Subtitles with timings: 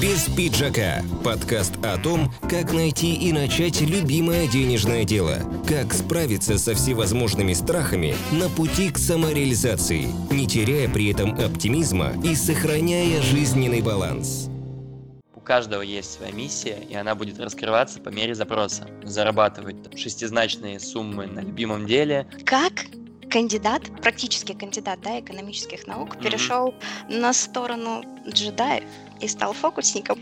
[0.00, 1.02] Без пиджака.
[1.24, 5.38] Подкаст о том, как найти и начать любимое денежное дело.
[5.66, 12.34] Как справиться со всевозможными страхами на пути к самореализации, не теряя при этом оптимизма и
[12.34, 14.48] сохраняя жизненный баланс.
[15.34, 18.86] У каждого есть своя миссия, и она будет раскрываться по мере запроса.
[19.02, 22.26] Зарабатывать там, шестизначные суммы на любимом деле.
[22.44, 22.86] Как
[23.30, 26.24] кандидат, практически кандидат да, экономических наук, Мгм.
[26.24, 26.74] перешел
[27.10, 28.84] на сторону джедаев
[29.20, 30.18] и стал фокусником.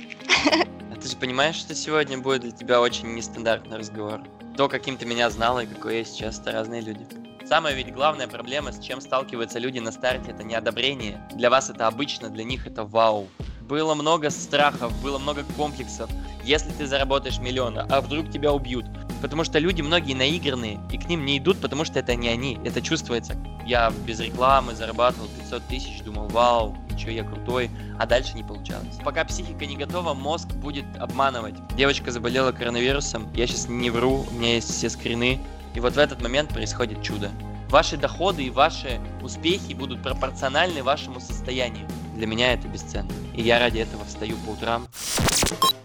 [0.91, 4.21] А ты же понимаешь, что сегодня будет для тебя очень нестандартный разговор?
[4.57, 7.07] То, каким ты меня знала и какой я сейчас, это разные люди.
[7.47, 11.21] Самая ведь главная проблема, с чем сталкиваются люди на старте, это неодобрение.
[11.35, 13.29] Для вас это обычно, для них это вау.
[13.61, 16.11] Было много страхов, было много комплексов.
[16.43, 18.87] Если ты заработаешь миллион, а вдруг тебя убьют?
[19.21, 22.59] Потому что люди многие наигранные, и к ним не идут, потому что это не они,
[22.65, 23.37] это чувствуется.
[23.67, 28.99] Я без рекламы зарабатывал 500 тысяч, думал, вау, ничего, я крутой, а дальше не получалось.
[29.05, 31.55] Пока психика не готова, мозг будет обманывать.
[31.77, 35.41] Девочка заболела коронавирусом, я сейчас не вру, у меня есть все скрины,
[35.75, 37.31] и вот в этот момент происходит чудо.
[37.69, 41.87] Ваши доходы и ваши успехи будут пропорциональны вашему состоянию.
[42.15, 43.11] Для меня это бесценно.
[43.35, 44.87] И я ради этого встаю по утрам.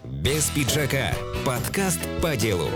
[0.04, 1.12] Без пиджака.
[1.44, 2.68] Подкаст по делу.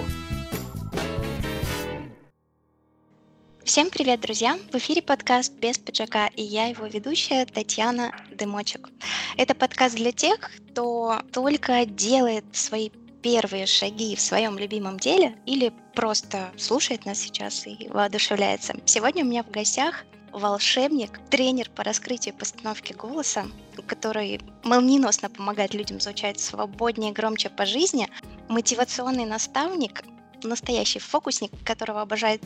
[3.67, 4.61] Всем привет, друзья!
[4.70, 8.91] В эфире подкаст «Без пиджака» и я его ведущая Татьяна Дымочек.
[9.36, 10.39] Это подкаст для тех,
[10.70, 12.91] кто только делает свои
[13.22, 18.75] первые шаги в своем любимом деле или просто слушает нас сейчас и воодушевляется.
[18.84, 23.47] Сегодня у меня в гостях волшебник, тренер по раскрытию и постановке голоса,
[23.89, 28.09] который молниеносно помогает людям звучать свободнее, громче по жизни,
[28.48, 30.05] мотивационный наставник,
[30.44, 32.41] настоящий фокусник, которого обожает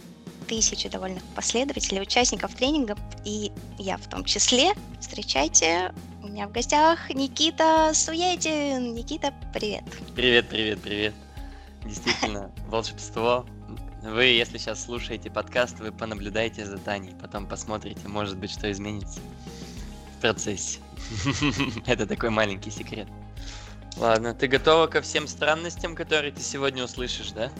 [0.50, 4.72] тысячи довольных последователей, участников тренингов, и я в том числе.
[4.98, 8.92] Встречайте, у меня в гостях Никита Суетин.
[8.92, 9.84] Никита, привет.
[10.16, 11.14] Привет, привет, привет.
[11.84, 13.46] Действительно, волшебство.
[14.02, 19.20] Вы, если сейчас слушаете подкаст, вы понаблюдайте за Таней, потом посмотрите, может быть, что изменится
[20.16, 20.80] в процессе.
[21.86, 23.06] Это такой маленький секрет.
[23.96, 27.52] Ладно, ты готова ко всем странностям, которые ты сегодня услышишь, да?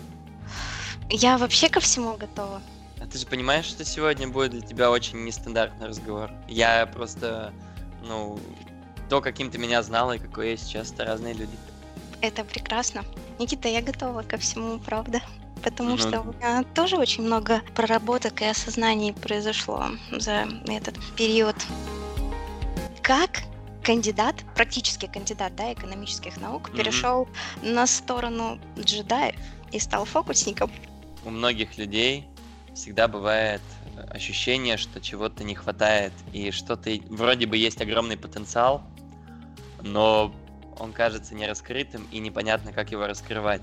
[1.09, 2.60] Я вообще ко всему готова.
[3.00, 6.31] А ты же понимаешь, что сегодня будет для тебя очень нестандартный разговор?
[6.49, 7.53] Я просто,
[8.03, 8.38] ну,
[9.09, 11.56] то, каким ты меня знала и какой я сейчас, это разные люди.
[12.21, 13.05] Это прекрасно.
[13.39, 15.21] Никита, я готова ко всему, правда.
[15.62, 21.56] Потому Ну, что у меня тоже очень много проработок и осознаний произошло за этот период.
[23.03, 23.43] Как
[23.83, 26.77] кандидат, практически кандидат да, экономических наук, Мгм.
[26.78, 27.28] перешел
[27.62, 29.37] на сторону джедаев
[29.72, 30.71] и стал фокусником.
[31.25, 32.27] у многих людей
[32.75, 33.62] всегда бывает
[34.08, 38.82] ощущение, что чего-то не хватает, и что-то вроде бы есть огромный потенциал,
[39.82, 40.34] но
[40.78, 43.62] он кажется нераскрытым, и непонятно, как его раскрывать.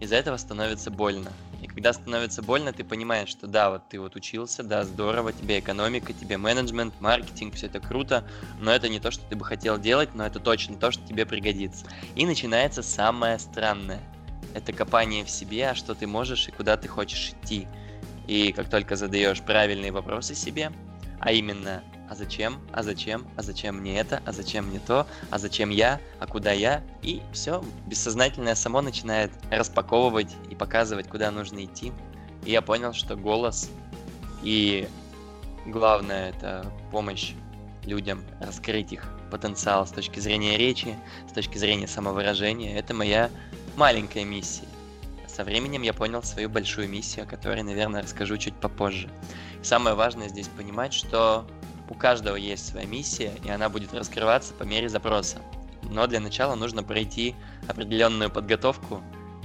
[0.00, 1.32] Из-за этого становится больно.
[1.62, 5.58] И когда становится больно, ты понимаешь, что да, вот ты вот учился, да, здорово, тебе
[5.58, 8.28] экономика, тебе менеджмент, маркетинг, все это круто,
[8.60, 11.24] но это не то, что ты бы хотел делать, но это точно то, что тебе
[11.24, 11.86] пригодится.
[12.14, 14.00] И начинается самое странное.
[14.54, 17.66] Это копание в себе, а что ты можешь и куда ты хочешь идти.
[18.26, 20.72] И как только задаешь правильные вопросы себе,
[21.20, 25.38] а именно, а зачем, а зачем, а зачем мне это, а зачем мне то, а
[25.38, 31.64] зачем я, а куда я, и все, бессознательное само начинает распаковывать и показывать, куда нужно
[31.64, 31.92] идти.
[32.44, 33.70] И я понял, что голос
[34.42, 34.88] и
[35.66, 37.32] главное это помощь
[37.84, 40.96] людям раскрыть их потенциал с точки зрения речи,
[41.28, 43.30] с точки зрения самовыражения, это моя
[43.76, 44.66] маленькая миссия.
[45.36, 49.10] Со временем я понял свою большую миссию, о которой, наверное, расскажу чуть попозже.
[49.62, 51.46] Самое важное здесь понимать, что
[51.90, 55.42] у каждого есть своя миссия, и она будет раскрываться по мере запроса.
[55.82, 57.34] Но для начала нужно пройти
[57.68, 59.02] определенную подготовку,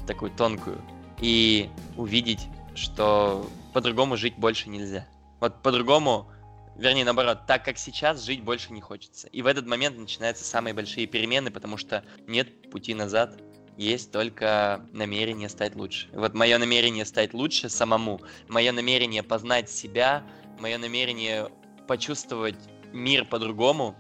[0.08, 0.82] такую тонкую,
[1.20, 5.06] и увидеть, что по-другому жить больше нельзя.
[5.42, 6.32] Вот по-другому,
[6.78, 9.28] вернее, наоборот, так как сейчас жить больше не хочется.
[9.28, 13.42] И в этот момент начинаются самые большие перемены, потому что нет пути назад,
[13.78, 16.10] есть только намерение стать лучше.
[16.14, 20.24] Вот мое намерение стать лучше самому, мое намерение познать себя,
[20.60, 21.50] мое намерение
[21.88, 22.58] почувствовать
[22.94, 23.96] мир по-другому,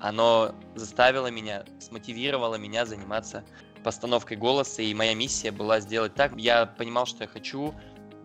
[0.00, 3.44] оно заставило меня, смотивировало меня заниматься
[3.82, 6.36] постановкой голоса, и моя миссия была сделать так.
[6.36, 7.74] Я понимал, что я хочу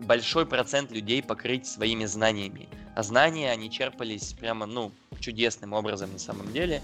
[0.00, 2.68] большой процент людей покрыть своими знаниями.
[2.94, 6.82] А знания, они черпались прямо, ну, чудесным образом на самом деле.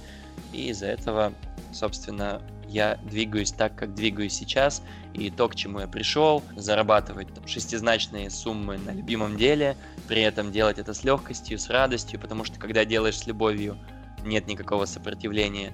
[0.53, 1.33] И из-за этого,
[1.73, 4.83] собственно, я двигаюсь так, как двигаюсь сейчас.
[5.15, 9.77] И то, к чему я пришел, зарабатывать там, шестизначные суммы на любимом деле,
[10.09, 13.79] при этом делать это с легкостью, с радостью, потому что когда делаешь с любовью,
[14.25, 15.73] нет никакого сопротивления.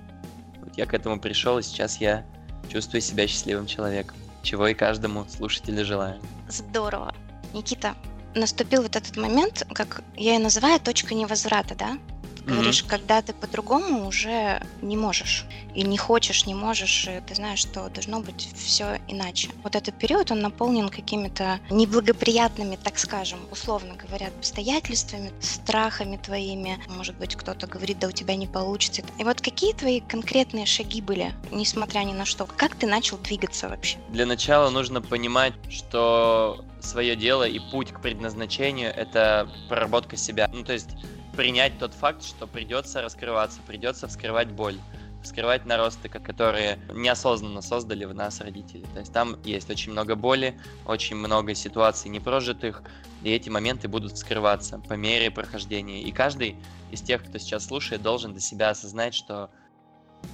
[0.61, 2.25] Вот я к этому пришел, и сейчас я
[2.69, 6.21] чувствую себя счастливым человеком, чего и каждому слушателю желаю.
[6.49, 7.15] Здорово.
[7.53, 7.95] Никита,
[8.35, 11.99] наступил вот этот момент, как я и называю, точка невозврата, да?
[12.47, 15.47] Говоришь, когда ты по-другому уже не можешь.
[15.75, 19.49] И не хочешь, не можешь, и ты знаешь, что должно быть все иначе.
[19.63, 26.79] Вот этот период, он наполнен какими-то неблагоприятными, так скажем, условно говоря, обстоятельствами, страхами твоими.
[26.89, 29.03] Может быть, кто-то говорит, да у тебя не получится.
[29.19, 32.47] И вот какие твои конкретные шаги были, несмотря ни на что?
[32.47, 33.99] Как ты начал двигаться вообще?
[34.09, 40.51] Для начала нужно понимать, что свое дело и путь к предназначению— это проработка себя.
[40.53, 40.91] Ну, то есть
[41.37, 44.79] принять тот факт, что придется раскрываться, придется вскрывать боль
[45.23, 48.85] вскрывать наросты, которые неосознанно создали в нас родители.
[48.93, 52.83] То есть там есть очень много боли, очень много ситуаций непрожитых,
[53.23, 56.03] и эти моменты будут вскрываться по мере прохождения.
[56.03, 56.57] И каждый
[56.91, 59.51] из тех, кто сейчас слушает, должен для себя осознать, что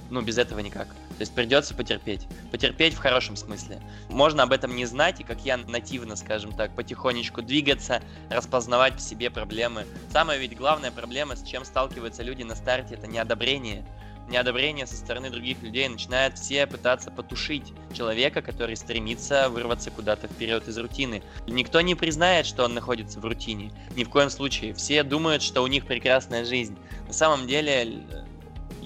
[0.09, 0.87] ну, без этого никак.
[0.87, 2.27] То есть придется потерпеть.
[2.51, 3.81] Потерпеть в хорошем смысле.
[4.09, 9.01] Можно об этом не знать, и как я нативно, скажем так, потихонечку двигаться, распознавать в
[9.01, 9.85] себе проблемы.
[10.11, 13.85] Самая ведь главная проблема, с чем сталкиваются люди на старте, это неодобрение.
[14.29, 20.67] Неодобрение со стороны других людей начинают все пытаться потушить человека, который стремится вырваться куда-то вперед
[20.67, 21.23] из рутины.
[21.47, 23.71] Никто не признает, что он находится в рутине.
[23.95, 24.75] Ни в коем случае.
[24.75, 26.77] Все думают, что у них прекрасная жизнь.
[27.07, 28.03] На самом деле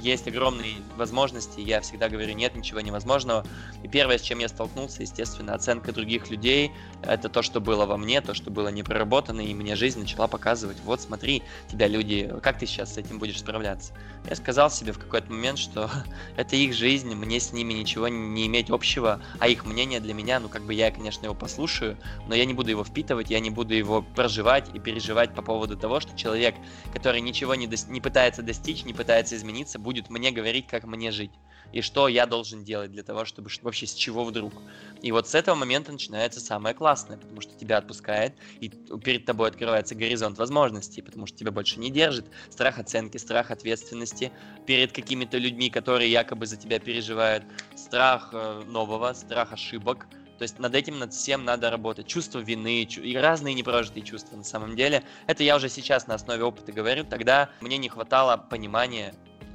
[0.04, 3.46] есть огромные возможности, я всегда говорю, нет ничего невозможного.
[3.84, 6.72] И первое, с чем я столкнулся, естественно, оценка других людей,
[7.02, 10.28] это то, что было во мне, то, что было не проработано, и мне жизнь начала
[10.28, 13.94] показывать, вот смотри, тебя люди, как ты сейчас с этим будешь справляться?
[14.30, 15.90] Я сказал себе в какой-то момент, что
[16.38, 20.40] это их жизнь, мне с ними ничего не иметь общего, а их мнение для меня,
[20.40, 21.98] ну как бы я, конечно, его послушаю,
[22.28, 25.78] но я не буду его впитывать, я не буду его проживать и переживать по поводу
[25.78, 26.56] того, что человек,
[26.94, 27.76] который ничего не, до...
[27.90, 31.32] не пытается достичь, не пытается измениться, будет мне говорить, как мне жить.
[31.74, 34.54] И что я должен делать для того, чтобы вообще с чего вдруг.
[35.02, 39.50] И вот с этого момента начинается самое классное, потому что тебя отпускает, и перед тобой
[39.50, 44.32] открывается горизонт возможностей, потому что тебя больше не держит страх оценки, страх ответственности
[44.66, 47.44] перед какими-то людьми, которые якобы за тебя переживают,
[47.76, 52.08] страх э, нового, страх ошибок, то есть над этим, над всем надо работать.
[52.08, 55.04] Чувство вины и разные непрожитые чувства на самом деле.
[55.28, 57.06] Это я уже сейчас на основе опыта говорю.
[57.06, 59.14] Тогда мне не хватало понимания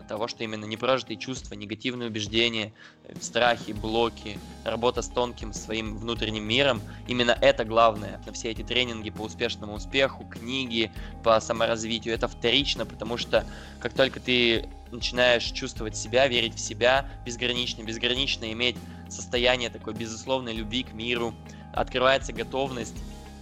[0.08, 2.72] того, что именно непрожитые чувства, негативные убеждения,
[3.04, 8.20] э, страхи, блоки, работа с тонким своим внутренним миром, именно это главное.
[8.32, 10.90] Все эти тренинги по успешному успеху, книги
[11.22, 13.44] по саморазвитию, это вторично, потому что
[13.80, 18.76] как только ты начинаешь чувствовать себя, верить в себя безгранично, безгранично иметь
[19.08, 21.34] состояние такой безусловной любви к миру,
[21.74, 22.96] открывается готовность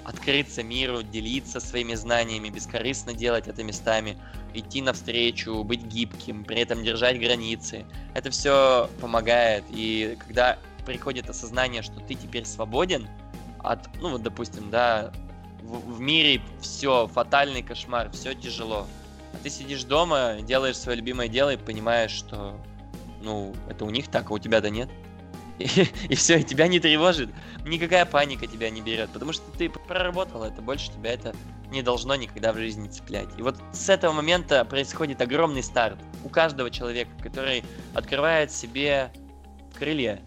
[0.07, 4.17] открыться миру, делиться своими знаниями, бескорыстно делать это местами,
[4.55, 7.85] идти навстречу, быть гибким, при этом держать границы.
[8.15, 9.65] Это все помогает.
[9.69, 13.09] И когда приходит осознание, что ты теперь свободен
[13.59, 15.13] от, ну вот, допустим, да,
[15.63, 18.87] в, в мире все, фатальный кошмар, все тяжело.
[19.33, 22.61] А ты сидишь дома, делаешь свое любимое дело и понимаешь, что,
[23.23, 24.89] ну, это у них так, а у тебя-то нет.
[26.09, 27.31] И, все, и тебя не тревожит.
[27.65, 31.35] Никакая паника тебя не берет, потому что ты проработал это, больше тебя это
[31.71, 33.29] не должно никогда в жизни цеплять.
[33.39, 37.65] И вот с этого момента происходит огромный старт у каждого человека, который
[37.95, 39.11] открывает себе
[39.77, 40.21] крылья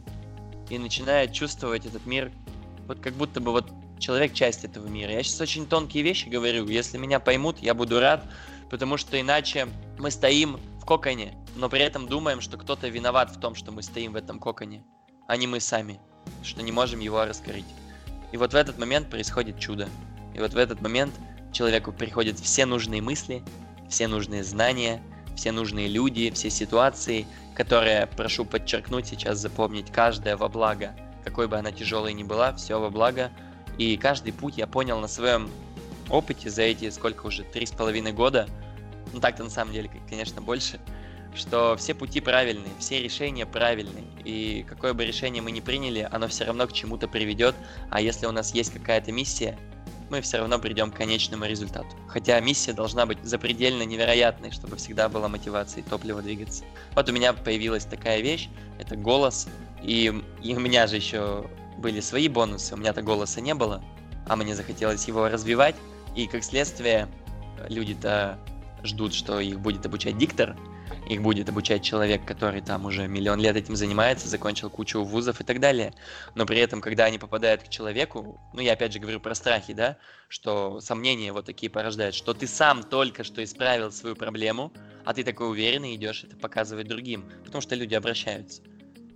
[0.70, 2.32] и начинает чувствовать этот мир,
[2.88, 5.12] вот как будто бы вот человек часть этого мира.
[5.12, 8.26] Я сейчас очень тонкие вещи говорю, если меня поймут, я буду рад,
[8.70, 13.40] потому что иначе мы стоим в коконе, но при этом думаем, что кто-то виноват в
[13.40, 14.84] том, что мы стоим в этом коконе,
[15.30, 16.00] а не мы сами,
[16.42, 17.66] что не можем его раскрыть.
[18.32, 19.88] И вот в этот момент происходит чудо.
[20.34, 21.14] И вот в этот момент
[21.52, 23.44] человеку приходят все нужные мысли,
[23.88, 25.04] все нужные знания,
[25.36, 31.58] все нужные люди, все ситуации, которые, прошу подчеркнуть сейчас, запомнить, каждая во благо, какой бы
[31.58, 33.32] она тяжелой ни была, все во благо.
[33.78, 35.48] И каждый путь я понял на своем
[36.10, 38.50] опыте за эти сколько уже, три с половиной года,
[39.14, 40.80] ну так-то на самом деле, конечно, больше,
[41.36, 44.04] что все пути правильные, все решения правильные.
[44.24, 47.56] И какое бы решение мы ни приняли, оно все равно к чему-то приведет.
[47.90, 49.58] А если у нас есть какая-то миссия,
[50.10, 51.96] мы все равно придем к конечному результату.
[52.08, 56.64] Хотя миссия должна быть запредельно невероятной, чтобы всегда была мотивация и топливо двигаться.
[56.96, 59.48] Вот у меня появилась такая вещь, это голос,
[59.84, 61.46] и, и у меня же еще
[61.78, 63.84] были свои бонусы, у меня-то голоса не было,
[64.26, 65.76] а мне захотелось его развивать,
[66.16, 67.08] и как следствие
[67.70, 68.40] люди-то
[68.84, 70.56] ждут, что их будет обучать диктор,
[71.08, 75.44] их будет обучать человек, который там уже миллион лет этим занимается, закончил кучу вузов и
[75.44, 75.94] так далее.
[76.36, 79.74] Но при этом, когда они попадают к человеку, ну я опять же говорю про страхи,
[79.74, 84.72] да, что сомнения вот такие порождают, что ты сам только что исправил свою проблему,
[85.06, 88.62] а ты такой уверенный идешь это показывать другим, потому что люди обращаются.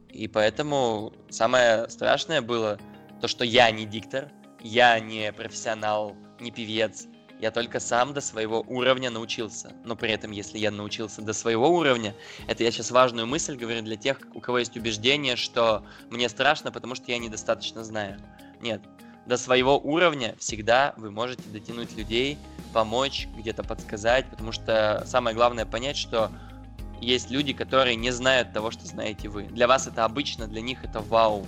[0.09, 2.79] И поэтому самое страшное было
[3.21, 7.07] то, что я не диктор, я не профессионал, не певец,
[7.43, 9.73] я только сам до своего уровня научился.
[9.83, 12.15] Но при этом, если я научился до своего уровня,
[12.47, 16.71] это я сейчас важную мысль говорю для тех, у кого есть убеждение, что мне страшно,
[16.71, 18.17] потому что я недостаточно знаю.
[18.61, 18.81] Нет,
[19.25, 22.37] до своего уровня всегда вы можете дотянуть людей,
[22.71, 26.31] помочь, где-то подсказать, потому что самое главное понять, что
[27.01, 29.43] есть люди, которые не знают того, что знаете вы.
[29.43, 31.45] Для вас это обычно, для них это вау.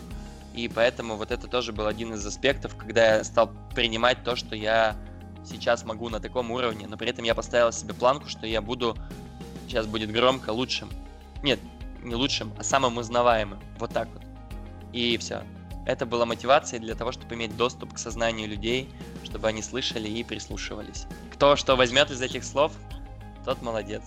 [0.53, 4.57] И поэтому вот это тоже был один из аспектов, когда я стал принимать то, что
[4.57, 4.97] я
[5.45, 8.97] сейчас могу на таком уровне, но при этом я поставил себе планку, что я буду,
[9.67, 10.89] сейчас будет громко, лучшим.
[11.43, 11.59] Нет,
[12.03, 13.59] не лучшим, а самым узнаваемым.
[13.79, 14.23] Вот так вот.
[14.93, 15.43] И все.
[15.85, 18.89] Это была мотивация для того, чтобы иметь доступ к сознанию людей,
[19.23, 21.05] чтобы они слышали и прислушивались.
[21.31, 22.71] Кто что возьмет из этих слов,
[23.43, 24.03] тот молодец.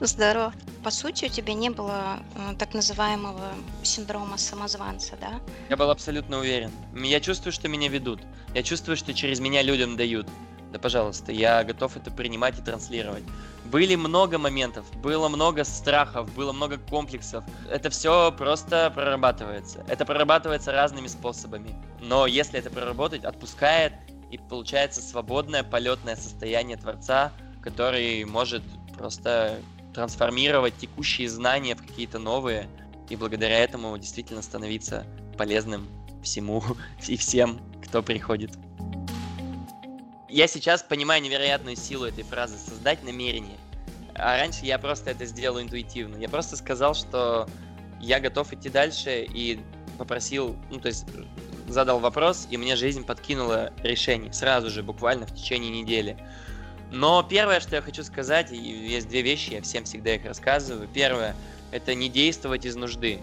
[0.00, 0.52] Здорово.
[0.82, 5.40] По сути, у тебя не было э, так называемого синдрома самозванца, да?
[5.68, 6.70] Я был абсолютно уверен.
[6.94, 8.20] Я чувствую, что меня ведут.
[8.54, 10.26] Я чувствую, что через меня людям дают.
[10.72, 13.24] Да, пожалуйста, я готов это принимать и транслировать.
[13.66, 17.44] Были много моментов, было много страхов, было много комплексов.
[17.70, 19.84] Это все просто прорабатывается.
[19.86, 21.74] Это прорабатывается разными способами.
[22.00, 23.92] Но если это проработать, отпускает
[24.30, 27.32] и получается свободное полетное состояние Творца,
[27.62, 28.62] который может
[28.96, 29.60] просто
[29.94, 32.68] трансформировать текущие знания в какие-то новые,
[33.08, 35.04] и благодаря этому действительно становиться
[35.36, 35.88] полезным
[36.22, 36.62] всему
[37.06, 38.52] и всем, кто приходит.
[40.28, 43.58] Я сейчас понимаю невероятную силу этой фразы «создать намерение».
[44.14, 46.16] А раньше я просто это сделал интуитивно.
[46.16, 47.48] Я просто сказал, что
[48.00, 49.60] я готов идти дальше и
[49.98, 51.04] попросил, ну то есть
[51.68, 56.16] задал вопрос, и мне жизнь подкинула решение сразу же, буквально в течение недели.
[56.92, 60.86] Но первое, что я хочу сказать, есть две вещи, я всем всегда их рассказываю.
[60.92, 61.34] Первое,
[61.70, 63.18] это не действовать из нужды.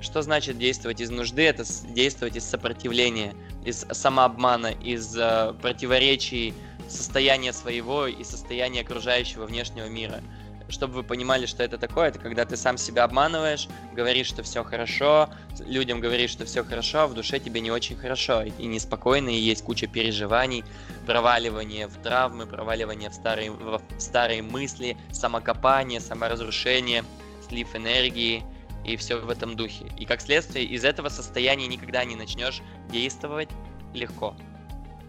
[0.00, 1.42] Что значит действовать из нужды?
[1.42, 6.54] Это действовать из сопротивления, из самообмана, из э, противоречий
[6.88, 10.20] состояния своего и состояния окружающего внешнего мира
[10.68, 14.64] чтобы вы понимали, что это такое, это когда ты сам себя обманываешь, говоришь, что все
[14.64, 15.28] хорошо,
[15.60, 19.38] людям говоришь, что все хорошо, а в душе тебе не очень хорошо, и неспокойно, и
[19.38, 20.64] есть куча переживаний,
[21.06, 27.04] проваливание в травмы, проваливание в старые, в старые мысли, самокопание, саморазрушение,
[27.48, 28.42] слив энергии,
[28.84, 29.86] и все в этом духе.
[29.98, 33.48] И как следствие, из этого состояния никогда не начнешь действовать
[33.94, 34.36] легко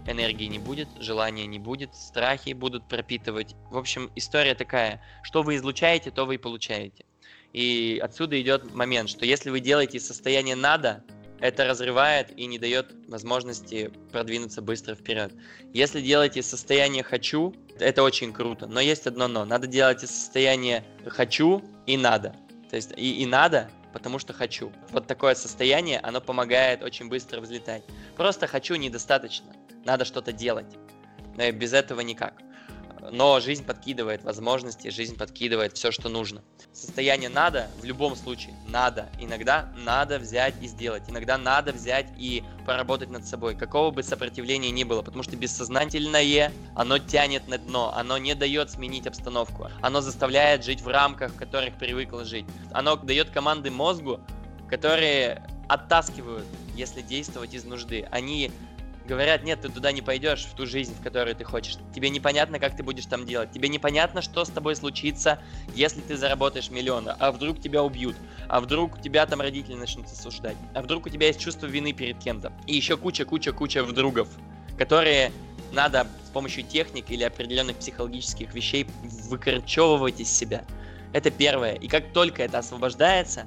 [0.08, 3.56] энергии не будет, желания не будет, страхи будут пропитывать.
[3.72, 7.06] В общем, история такая, что вы излучаете, то вы и получаете.
[7.54, 11.04] И отсюда идет момент, что если вы делаете состояние «надо»,
[11.40, 15.34] это разрывает и не дает возможности продвинуться быстро вперед.
[15.74, 19.46] Если делаете состояние «хочу», это очень круто, но есть одно «но».
[19.46, 22.36] Надо делать из состояния «хочу» и «надо».
[22.70, 24.72] То есть и, и «надо», потому что хочу.
[24.92, 27.84] Вот такое состояние, оно помогает очень быстро взлетать.
[28.18, 29.54] Просто хочу недостаточно
[29.86, 30.78] надо что-то делать.
[31.38, 32.34] Без этого никак.
[33.12, 36.42] Но жизнь подкидывает возможности, жизнь подкидывает все, что нужно.
[36.74, 39.10] Состояние надо, в любом случае, надо.
[39.20, 41.04] Иногда надо взять и сделать.
[41.08, 43.56] Иногда надо взять и поработать над собой.
[43.56, 45.04] Какого бы сопротивления ни было.
[45.04, 47.94] Потому что бессознательное, оно тянет на дно.
[47.96, 49.70] Оно не дает сменить обстановку.
[49.82, 52.46] Оно заставляет жить в рамках, в которых привыкло жить.
[52.72, 54.20] Оно дает команды мозгу,
[54.68, 58.08] которые оттаскивают, если действовать из нужды.
[58.10, 58.52] Они
[59.06, 61.78] говорят, нет, ты туда не пойдешь, в ту жизнь, в которую ты хочешь.
[61.94, 63.52] Тебе непонятно, как ты будешь там делать.
[63.52, 65.40] Тебе непонятно, что с тобой случится,
[65.74, 67.10] если ты заработаешь миллион.
[67.18, 68.16] А вдруг тебя убьют?
[68.48, 70.58] А вдруг тебя там родители начнут осуждать?
[70.74, 72.52] А вдруг у тебя есть чувство вины перед кем-то?
[72.68, 74.28] И еще куча-куча-куча вдругов,
[74.78, 75.32] которые
[75.72, 78.88] надо с помощью техник или определенных психологических вещей
[79.30, 80.64] выкорчевывать из себя.
[81.14, 81.76] Это первое.
[81.76, 83.46] И как только это освобождается,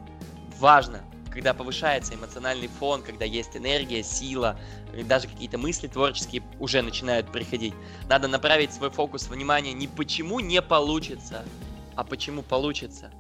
[0.59, 1.03] важно
[1.38, 4.59] когда повышается эмоциональный фон, когда есть энергия, сила,
[5.04, 7.75] даже какие-то мысли творческие уже начинают приходить.
[8.09, 11.45] Надо направить свой фокус внимания не почему не получится,
[11.95, 13.12] а почему получится.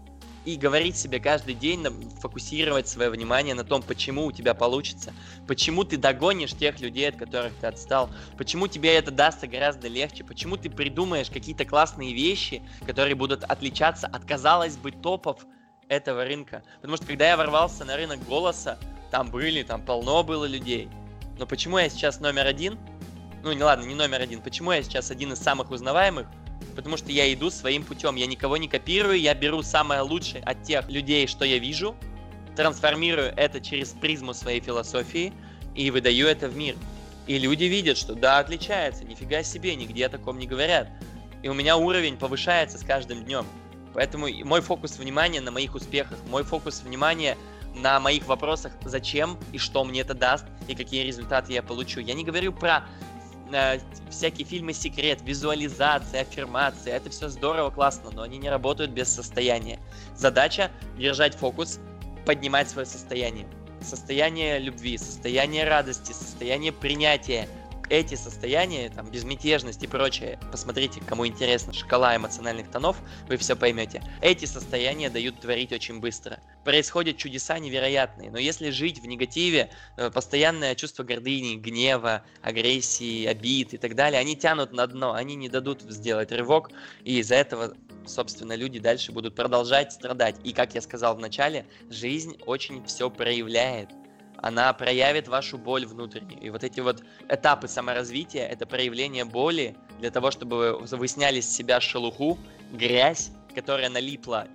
[0.44, 1.86] И говорить себе каждый день,
[2.20, 5.12] фокусировать свое внимание на том, почему у тебя получится,
[5.46, 10.24] почему ты догонишь тех людей, от которых ты отстал, почему тебе это дастся гораздо легче,
[10.24, 15.46] почему ты придумаешь какие-то классные вещи, которые будут отличаться от, казалось бы, топов,
[15.88, 16.62] этого рынка.
[16.76, 18.78] Потому что когда я ворвался на рынок голоса,
[19.10, 20.88] там были, там полно было людей.
[21.38, 22.78] Но почему я сейчас номер один?
[23.42, 24.42] Ну, не ладно, не номер один.
[24.42, 26.26] Почему я сейчас один из самых узнаваемых?
[26.78, 30.62] потому что я иду своим путем, я никого не копирую, я беру самое лучшее от
[30.62, 31.96] тех людей, что я вижу,
[32.56, 35.32] трансформирую это через призму своей философии
[35.74, 36.76] и выдаю это в мир.
[37.26, 40.88] И люди видят, что да, отличается, нифига себе, нигде о таком не говорят.
[41.42, 43.44] И у меня уровень повышается с каждым днем.
[43.94, 47.36] Поэтому мой фокус внимания на моих успехах, мой фокус внимания
[47.74, 52.00] на моих вопросах, зачем и что мне это даст, и какие результаты я получу.
[52.00, 52.84] Я не говорю про
[53.52, 53.78] э,
[54.10, 56.96] всякие фильмы секрет, визуализация, аффирмация.
[56.96, 59.78] Это все здорово, классно, но они не работают без состояния.
[60.16, 61.78] Задача держать фокус,
[62.26, 63.46] поднимать свое состояние.
[63.80, 67.48] Состояние любви, состояние радости, состояние принятия,
[67.90, 72.96] эти состояния, там, безмятежность и прочее, посмотрите, кому интересно, шкала эмоциональных тонов,
[73.28, 74.02] вы все поймете.
[74.20, 76.40] Эти состояния дают творить очень быстро.
[76.64, 83.74] Происходят чудеса невероятные, но если жить в негативе, э, постоянное чувство гордыни, гнева, агрессии, обид
[83.74, 86.70] и так далее, они тянут на дно, они не дадут сделать рывок,
[87.04, 87.74] и из-за этого
[88.08, 90.36] собственно, люди дальше будут продолжать страдать.
[90.42, 93.90] И, как я сказал в начале, жизнь очень все проявляет
[94.38, 96.40] она проявит вашу боль внутреннюю.
[96.40, 101.50] И вот эти вот этапы саморазвития, это проявление боли для того, чтобы вы сняли с
[101.50, 102.38] себя шелуху,
[102.72, 104.46] грязь, которая налипла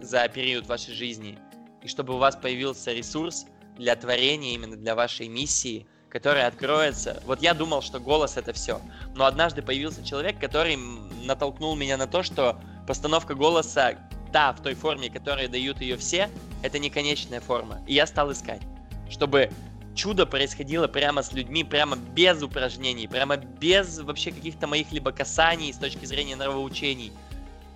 [0.00, 1.38] за период вашей жизни,
[1.82, 7.22] и чтобы у вас появился ресурс для творения, именно для вашей миссии, которая откроется.
[7.24, 8.80] Вот я думал, что голос это все,
[9.14, 10.76] но однажды появился человек, который
[11.24, 13.94] натолкнул меня на то, что постановка голоса,
[14.32, 16.28] та, в той форме, которой дают ее все,
[16.62, 17.80] это не конечная форма.
[17.86, 18.60] И я стал искать
[19.10, 19.50] чтобы
[19.94, 25.72] чудо происходило прямо с людьми, прямо без упражнений, прямо без вообще каких-то моих либо касаний
[25.72, 27.12] с точки зрения нравоучений.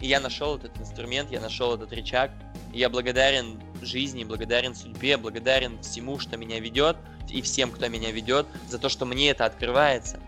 [0.00, 2.30] И я нашел этот инструмент, я нашел этот рычаг.
[2.72, 6.96] И я благодарен жизни, благодарен судьбе, благодарен всему, что меня ведет,
[7.28, 10.20] и всем, кто меня ведет, за то, что мне это открывается.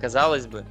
[0.00, 0.64] Казалось бы,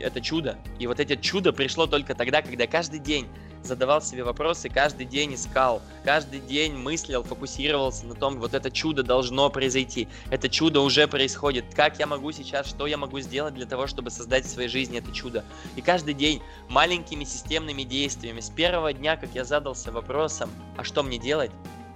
[0.00, 0.58] это чудо.
[0.78, 3.28] И вот это чудо пришло только тогда, когда каждый день
[3.64, 9.02] задавал себе вопросы, каждый день искал, каждый день мыслил, фокусировался на том, вот это чудо
[9.02, 13.66] должно произойти, это чудо уже происходит, как я могу сейчас, что я могу сделать для
[13.66, 15.44] того, чтобы создать в своей жизни это чудо.
[15.76, 21.02] И каждый день маленькими системными действиями, с первого дня, как я задался вопросом, а что
[21.02, 21.50] мне делать,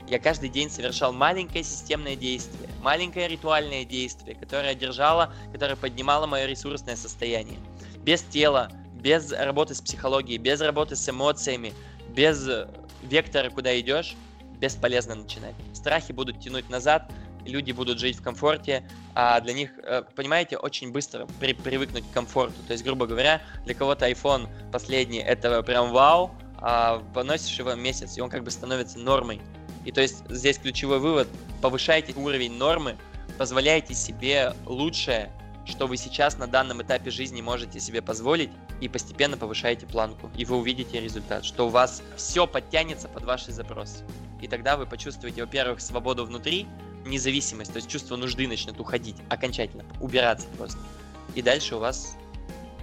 [0.09, 6.47] я каждый день совершал маленькое системное действие, маленькое ритуальное действие, которое держало, которое поднимало мое
[6.47, 7.59] ресурсное состояние.
[7.99, 11.73] Без тела, без работы с психологией, без работы с эмоциями,
[12.09, 12.49] без
[13.03, 14.17] вектора, куда идешь,
[14.61, 15.55] бесполезно начинать.
[15.73, 17.11] Страхи будут тянуть назад,
[17.45, 22.13] люди будут жить в комфорте, а для них, э, понимаете, очень быстро при, привыкнуть к
[22.13, 22.57] комфорту.
[22.67, 28.19] То есть, грубо говоря, для кого-то iPhone последний это прям вау, а поносишь его месяц,
[28.19, 29.41] и он как бы становится нормой.
[29.85, 31.29] И то есть здесь ключевой вывод,
[31.63, 32.97] повышайте уровень нормы,
[33.39, 35.31] позволяйте себе лучшее,
[35.69, 38.51] что вы сейчас на данном этапе жизни можете себе позволить,
[38.81, 43.53] и постепенно повышаете планку, и вы увидите результат, что у вас все подтянется под ваши
[43.53, 44.05] запросы.
[44.41, 46.67] И тогда вы почувствуете, во-первых, свободу внутри,
[47.05, 50.79] независимость, то есть чувство нужды начнет уходить окончательно, убираться просто.
[51.35, 52.17] И дальше у вас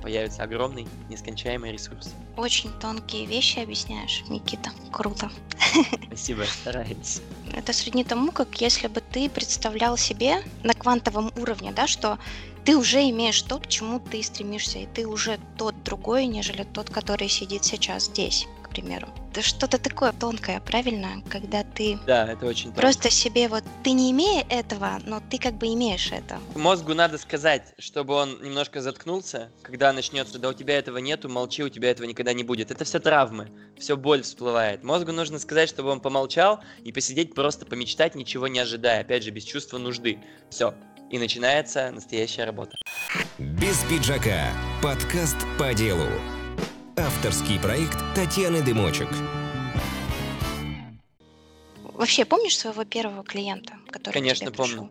[0.01, 2.13] появится огромный, нескончаемый ресурс.
[2.37, 4.69] Очень тонкие вещи объясняешь, Никита.
[4.91, 5.31] Круто.
[6.07, 7.21] Спасибо, стараюсь.
[7.53, 12.19] Это сродни тому, как если бы ты представлял себе на квантовом уровне, да, что
[12.65, 16.89] ты уже имеешь то, к чему ты стремишься, и ты уже тот другой, нежели тот,
[16.89, 19.07] который сидит сейчас здесь, к примеру.
[19.31, 21.21] Это что-то такое тонкое, правильно?
[21.29, 25.55] Когда ты да, это очень просто себе вот, ты не имея этого, но ты как
[25.55, 26.39] бы имеешь это.
[26.55, 31.63] Мозгу надо сказать, чтобы он немножко заткнулся, когда начнется, да у тебя этого нету, молчи,
[31.63, 32.71] у тебя этого никогда не будет.
[32.71, 34.83] Это все травмы, все боль всплывает.
[34.83, 39.31] Мозгу нужно сказать, чтобы он помолчал и посидеть, просто помечтать, ничего не ожидая, опять же,
[39.31, 40.19] без чувства нужды.
[40.49, 40.73] Все,
[41.09, 42.77] и начинается настоящая работа.
[43.37, 44.51] Без пиджака.
[44.81, 46.07] Подкаст по делу.
[46.97, 49.09] Авторский проект Татьяны Дымочек.
[51.81, 54.89] Вообще, помнишь своего первого клиента, который Конечно, тебе помню.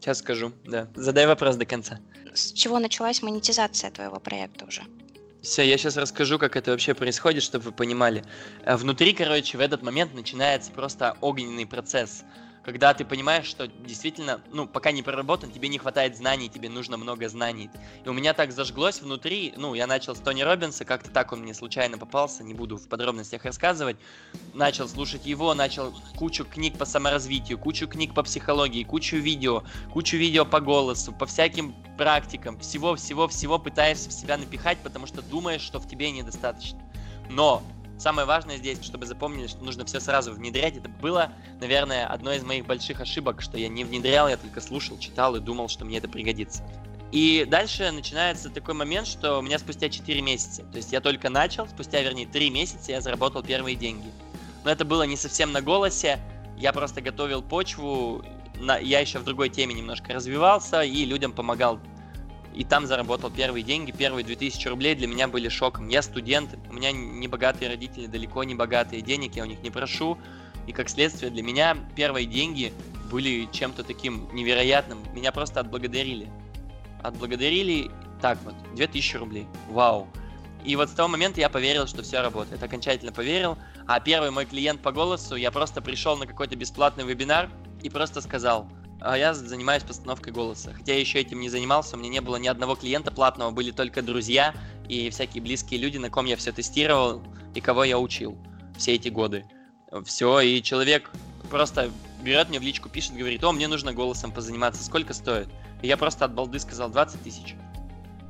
[0.00, 0.88] Сейчас скажу, да.
[0.94, 2.00] Задай вопрос до конца.
[2.34, 4.82] С чего началась монетизация твоего проекта уже?
[5.42, 8.24] Все, я сейчас расскажу, как это вообще происходит, чтобы вы понимали.
[8.64, 12.24] Э, внутри, короче, в этот момент начинается просто огненный процесс
[12.64, 16.96] когда ты понимаешь, что действительно, ну, пока не проработан, тебе не хватает знаний, тебе нужно
[16.96, 17.70] много знаний.
[18.04, 21.40] И у меня так зажглось внутри, ну, я начал с Тони Робинса, как-то так он
[21.40, 23.96] мне случайно попался, не буду в подробностях рассказывать.
[24.54, 30.16] Начал слушать его, начал кучу книг по саморазвитию, кучу книг по психологии, кучу видео, кучу
[30.16, 35.80] видео по голосу, по всяким практикам, всего-всего-всего пытаешься в себя напихать, потому что думаешь, что
[35.80, 36.80] в тебе недостаточно.
[37.28, 37.62] Но
[37.98, 40.76] Самое важное здесь, чтобы запомнили, что нужно все сразу внедрять.
[40.76, 44.98] Это было, наверное, одной из моих больших ошибок, что я не внедрял, я только слушал,
[44.98, 46.62] читал и думал, что мне это пригодится.
[47.12, 51.30] И дальше начинается такой момент, что у меня спустя 4 месяца, то есть я только
[51.30, 54.10] начал, спустя, вернее, 3 месяца я заработал первые деньги.
[54.64, 56.18] Но это было не совсем на голосе,
[56.58, 58.24] я просто готовил почву,
[58.58, 61.78] я еще в другой теме немножко развивался и людям помогал.
[62.54, 65.88] И там заработал первые деньги, первые 2000 рублей для меня были шоком.
[65.88, 69.70] Я студент, у меня не богатые родители, далеко не богатые денег, я у них не
[69.70, 70.18] прошу.
[70.66, 72.72] И как следствие для меня первые деньги
[73.10, 74.98] были чем-то таким невероятным.
[75.14, 76.28] Меня просто отблагодарили
[77.04, 77.90] отблагодарили
[78.20, 79.46] так вот, 2000 рублей.
[79.68, 80.08] Вау.
[80.64, 82.62] И вот с того момента я поверил, что все работает.
[82.62, 83.58] Окончательно поверил.
[83.86, 87.50] А первый мой клиент по голосу, я просто пришел на какой-то бесплатный вебинар
[87.82, 88.66] и просто сказал,
[89.12, 90.72] я занимаюсь постановкой голоса.
[90.72, 93.70] Хотя я еще этим не занимался, у меня не было ни одного клиента платного, были
[93.70, 94.54] только друзья
[94.88, 97.22] и всякие близкие люди, на ком я все тестировал
[97.54, 98.36] и кого я учил
[98.76, 99.44] все эти годы.
[100.04, 101.10] Все, и человек
[101.50, 101.90] просто
[102.22, 105.48] берет мне в личку, пишет, говорит, о, мне нужно голосом позаниматься, сколько стоит?
[105.82, 107.54] И я просто от балды сказал 20 тысяч.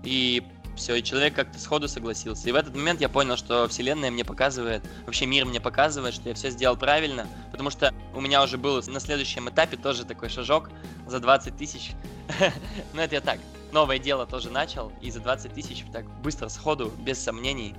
[0.02, 0.42] И
[0.76, 2.48] все, и человек как-то сходу согласился.
[2.48, 6.28] И в этот момент я понял, что вселенная мне показывает, вообще мир мне показывает, что
[6.28, 10.28] я все сделал правильно, потому что у меня уже был на следующем этапе тоже такой
[10.28, 10.70] шажок
[11.06, 11.92] за 20 тысяч.
[12.94, 13.38] Но это я так,
[13.72, 17.74] новое дело тоже начал, и за 20 тысяч так быстро, сходу, без сомнений,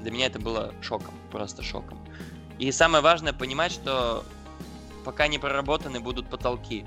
[0.00, 1.98] для меня это было шоком, просто шоком.
[2.58, 4.24] И самое важное понимать, что
[5.04, 6.84] пока не проработаны будут потолки.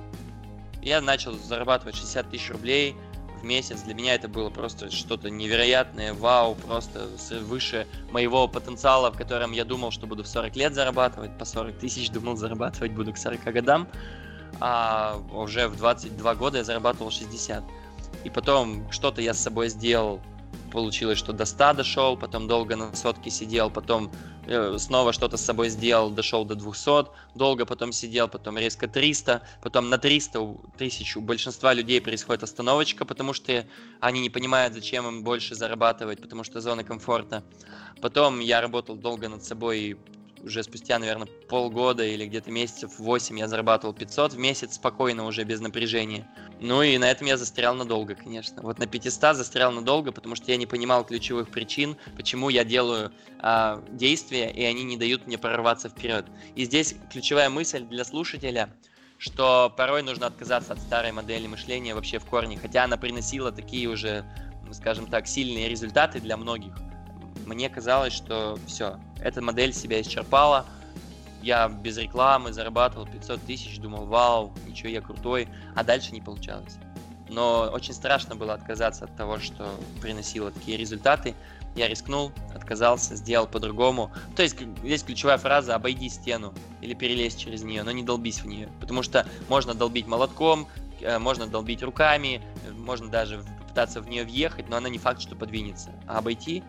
[0.81, 2.95] Я начал зарабатывать 60 тысяч рублей
[3.43, 3.81] месяц.
[3.81, 7.07] Для меня это было просто что-то невероятное, вау, просто
[7.41, 11.77] выше моего потенциала, в котором я думал, что буду в 40 лет зарабатывать, по 40
[11.77, 13.87] тысяч думал зарабатывать буду к 40 годам,
[14.59, 17.63] а уже в 22 года я зарабатывал 60.
[18.23, 20.21] И потом что-то я с собой сделал,
[20.71, 24.11] получилось, что до 100 дошел, потом долго на сотке сидел, потом
[24.77, 29.89] снова что-то с собой сделал, дошел до 200, долго потом сидел, потом резко 300, потом
[29.89, 30.39] на 300
[30.77, 33.65] тысяч у большинства людей происходит остановочка, потому что
[33.99, 37.43] они не понимают, зачем им больше зарабатывать, потому что зона комфорта.
[38.01, 39.97] Потом я работал долго над собой
[40.43, 45.43] уже спустя, наверное, полгода или где-то месяцев 8 я зарабатывал 500 в месяц спокойно, уже
[45.43, 46.27] без напряжения.
[46.59, 48.61] Ну и на этом я застрял надолго, конечно.
[48.61, 53.11] Вот на 500 застрял надолго, потому что я не понимал ключевых причин, почему я делаю
[53.39, 56.25] а, действия, и они не дают мне прорваться вперед.
[56.55, 58.69] И здесь ключевая мысль для слушателя–
[59.23, 63.87] что порой нужно отказаться от старой модели мышления вообще в корне, хотя она приносила такие
[63.87, 64.25] уже,
[64.73, 66.73] скажем так, сильные результаты для многих
[67.45, 70.65] мне казалось, что все, эта модель себя исчерпала,
[71.41, 76.77] я без рекламы зарабатывал 500 тысяч, думал, вау, ничего, я крутой, а дальше не получалось.
[77.27, 79.69] Но очень страшно было отказаться от того, что
[80.01, 81.33] приносило такие результаты.
[81.75, 84.11] Я рискнул, отказался, сделал по-другому.
[84.35, 88.45] То есть здесь ключевая фраза «обойди стену» или «перелезь через нее», но не долбись в
[88.45, 88.69] нее.
[88.79, 90.67] Потому что можно долбить молотком,
[91.01, 92.41] э, можно долбить руками,
[92.77, 95.89] можно даже пытаться в нее въехать, но она не факт, что подвинется.
[96.07, 96.63] А обойти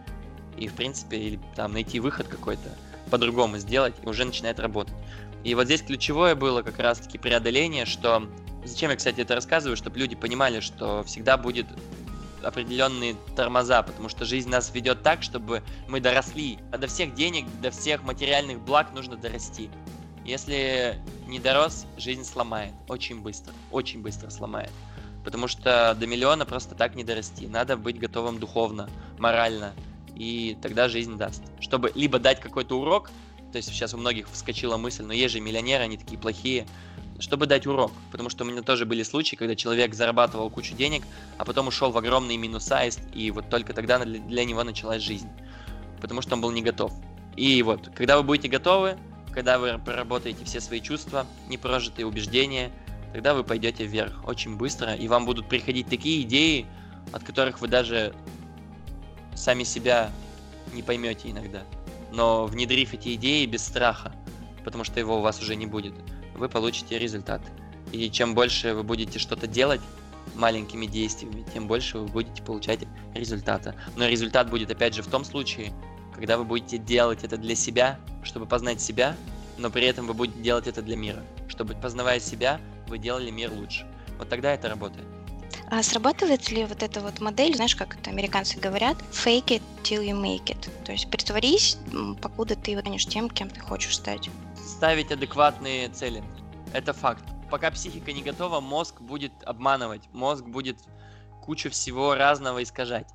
[0.57, 2.71] и, в принципе, или там найти выход какой-то,
[3.11, 4.95] по-другому сделать, и уже начинает работать.
[5.45, 8.29] И вот здесь ключевое было как раз-таки преодоление, что...
[8.65, 9.77] Зачем я, кстати, это рассказываю?
[9.77, 11.67] Чтобы люди понимали, что всегда будет
[12.43, 16.59] определенные тормоза, потому что жизнь нас ведет так, чтобы мы доросли.
[16.73, 19.71] А до всех денег, до всех материальных благ нужно дорасти.
[20.25, 22.73] Если не дорос, жизнь сломает.
[22.89, 23.53] Очень быстро.
[23.71, 24.71] Очень быстро сломает.
[25.25, 27.47] Потому что до миллиона просто так не дорасти.
[27.47, 28.89] Надо быть готовым духовно,
[29.19, 29.75] морально,
[30.15, 31.43] и тогда жизнь даст.
[31.61, 33.11] Чтобы либо дать какой-то урок,
[33.53, 36.67] то есть сейчас у многих вскочила мысль, но есть же миллионеры, они такие плохие,
[37.21, 37.93] чтобы дать урок.
[38.11, 41.03] Потому что у меня тоже были случаи, когда человек зарабатывал кучу денег,
[41.39, 42.81] а потом ушел в огромные минуса,
[43.13, 45.29] и вот только тогда для него началась жизнь.
[46.01, 46.93] Потому что он был не готов.
[47.37, 48.97] И вот, когда вы будете готовы,
[49.33, 52.73] когда вы проработаете все свои чувства, непрожитые убеждения,
[53.13, 56.67] тогда вы пойдете вверх очень быстро, и вам будут приходить такие идеи,
[57.13, 58.15] от которых вы даже
[59.35, 60.11] сами себя
[60.73, 61.63] не поймете иногда.
[62.13, 64.13] Но внедрив эти идеи без страха,
[64.65, 65.95] потому что его у вас уже не будет,
[66.35, 67.43] вы получите результат.
[67.93, 69.81] И чем больше вы будете что-то делать
[70.35, 72.81] маленькими действиями, тем больше вы будете получать
[73.15, 73.75] результата.
[73.97, 75.73] Но результат будет опять же в том случае,
[76.15, 79.17] когда вы будете делать это для себя, чтобы познать себя,
[79.59, 81.23] но при этом вы будете делать это для мира.
[81.49, 83.87] Чтобы познавая себя, вы делали мир лучше.
[84.19, 85.07] Вот тогда это работает.
[85.71, 90.05] А срабатывает ли вот эта вот модель, знаешь, как это американцы говорят, fake it till
[90.05, 90.69] you make it?
[90.85, 91.79] То есть притворись,
[92.21, 94.29] покуда ты станешь тем, кем ты хочешь стать.
[94.57, 96.23] Ставить адекватные цели.
[96.73, 97.25] Это факт.
[97.51, 100.03] Пока психика не готова, мозг будет обманывать.
[100.13, 100.79] Мозг будет
[101.43, 103.09] кучу всего разного искажать.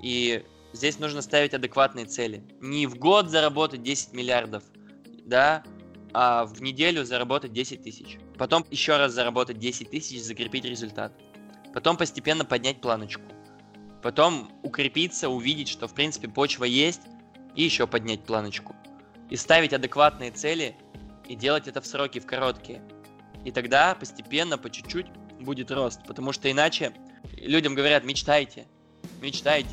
[0.00, 2.44] И здесь нужно ставить адекватные цели.
[2.60, 4.62] Не в год заработать 10 миллиардов,
[5.24, 5.64] да,
[6.12, 8.18] а в неделю заработать 10 тысяч.
[8.36, 11.12] Потом еще раз заработать 10 тысяч, закрепить результат.
[11.74, 13.22] Потом постепенно поднять планочку,
[14.02, 17.02] потом укрепиться, увидеть, что в принципе почва есть,
[17.54, 18.74] и еще поднять планочку.
[19.30, 20.76] И ставить адекватные цели,
[21.26, 22.82] и делать это в сроки, в короткие.
[23.44, 25.06] И тогда постепенно, по чуть-чуть
[25.40, 26.92] будет рост, потому что иначе
[27.36, 28.66] людям говорят, мечтайте,
[29.20, 29.68] мечтайте,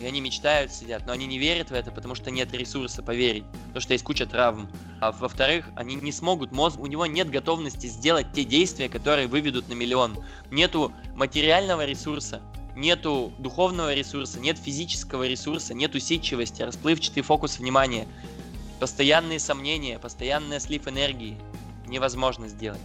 [0.00, 3.44] и они мечтают, сидят, но они не верят в это, потому что нет ресурса поверить,
[3.66, 4.68] потому что есть куча травм.
[5.00, 9.68] А во-вторых, они не смогут, мозг, у него нет готовности сделать те действия, которые выведут
[9.68, 10.18] на миллион.
[10.50, 12.40] Нету материального ресурса,
[12.76, 18.06] нету духовного ресурса, нет физического ресурса, нет усидчивости, расплывчатый фокус внимания,
[18.78, 21.38] постоянные сомнения, постоянный слив энергии
[21.86, 22.80] невозможно сделать.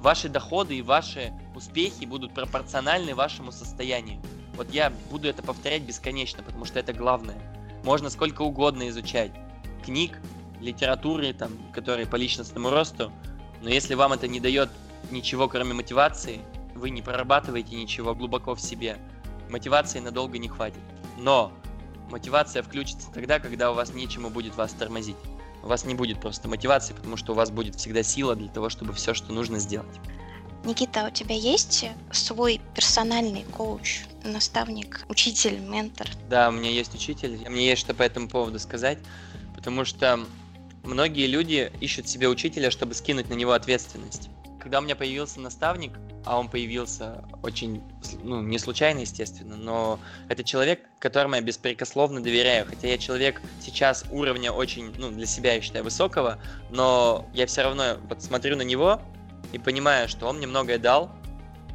[0.00, 4.20] Ваши доходы и ваши успехи будут пропорциональны вашему состоянию.
[4.58, 7.38] Вот я буду это повторять бесконечно, потому что это главное.
[7.84, 9.30] Можно сколько угодно изучать
[9.84, 10.18] книг,
[10.60, 13.12] литературы, там, которые по личностному росту,
[13.62, 14.68] но если вам это не дает
[15.12, 16.40] ничего, кроме мотивации,
[16.74, 18.98] вы не прорабатываете ничего глубоко в себе,
[19.48, 20.82] мотивации надолго не хватит.
[21.16, 21.52] Но
[22.10, 25.16] мотивация включится тогда, когда у вас нечему будет вас тормозить.
[25.62, 28.70] У вас не будет просто мотивации, потому что у вас будет всегда сила для того,
[28.70, 30.00] чтобы все, что нужно сделать.
[30.64, 36.08] Никита, у тебя есть свой персональный коуч, наставник, учитель, ментор?
[36.28, 37.38] Да, у меня есть учитель.
[37.48, 38.98] Мне есть что по этому поводу сказать,
[39.54, 40.20] потому что
[40.82, 44.28] многие люди ищут себе учителя, чтобы скинуть на него ответственность.
[44.60, 45.92] Когда у меня появился наставник,
[46.24, 47.82] а он появился очень,
[48.22, 52.66] ну, не случайно, естественно, но это человек, которому я беспрекословно доверяю.
[52.66, 56.38] Хотя я человек сейчас уровня очень, ну, для себя, я считаю, высокого,
[56.70, 59.00] но я все равно вот смотрю на него
[59.52, 61.10] и понимаю, что он мне многое дал.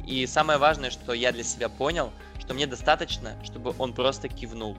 [0.06, 4.76] И самое важное, что я для себя понял, что мне достаточно, чтобы он просто кивнул.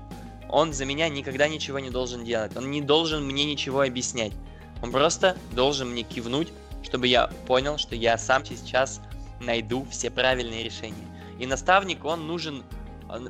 [0.49, 2.55] Он за меня никогда ничего не должен делать.
[2.55, 4.33] Он не должен мне ничего объяснять.
[4.81, 6.49] Он просто должен мне кивнуть,
[6.83, 9.01] чтобы я понял, что я сам сейчас
[9.39, 11.07] найду все правильные решения.
[11.39, 12.63] И наставник, он нужен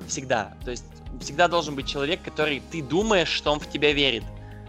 [0.08, 0.54] всегда.
[0.64, 0.86] То есть
[1.22, 4.24] всегда должен быть человек, который ты думаешь, что он в тебя верит.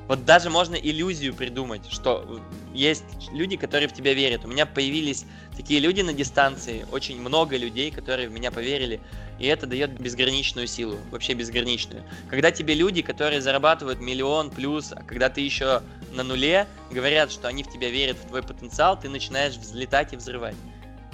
[0.09, 2.41] Вот даже можно иллюзию придумать, что
[2.73, 4.45] есть люди, которые в тебя верят.
[4.45, 9.01] У меня появились такие люди на дистанции, очень много людей, которые в меня поверили,
[9.41, 12.05] и это дает безграничную силу, вообще безграничную.
[12.29, 17.49] Когда тебе люди, которые зарабатывают миллион плюс, а когда ты еще на нуле, говорят, что
[17.49, 20.57] они в тебя верят, в твой потенциал, ты начинаешь взлетать и взрывать.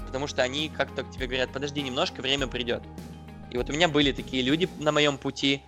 [0.07, 2.83] Потому что они как-то к тебе говорят, подожди немножко, время придет.
[3.51, 5.63] И вот у меня были такие люди на моем пути,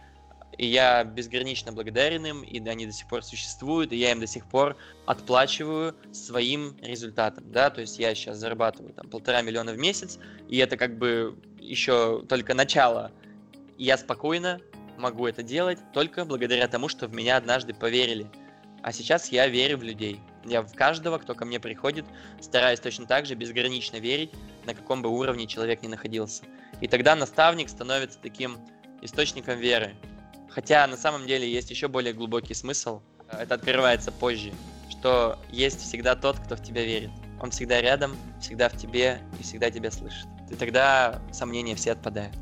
[0.59, 4.27] и я безгранично благодарен им, и они до сих пор существуют, и я им до
[4.27, 9.79] сих пор отплачиваю своим результатом, да, то есть я сейчас зарабатываю там полтора миллиона в
[9.79, 13.11] месяц, и это как бы еще только начало.
[13.79, 14.61] Я спокойно
[14.97, 18.27] могу это делать только благодаря тому, что в меня однажды поверили.
[18.83, 20.21] А сейчас я верю в людей.
[20.45, 22.05] Я в каждого, кто ко мне приходит,
[22.41, 24.31] стараюсь точно так же безгранично верить,
[24.67, 26.45] на каком бы уровне человек ни находился.
[26.83, 28.59] И тогда наставник становится таким
[29.01, 29.95] источником веры.
[30.49, 33.01] Хотя на самом деле есть еще более глубокий смысл.
[33.31, 34.53] Это открывается позже,
[34.89, 37.11] что есть всегда тот, кто в тебя верит.
[37.41, 40.27] Он всегда рядом, всегда в тебе и всегда тебя слышит.
[40.51, 42.35] И тогда сомнения все отпадают.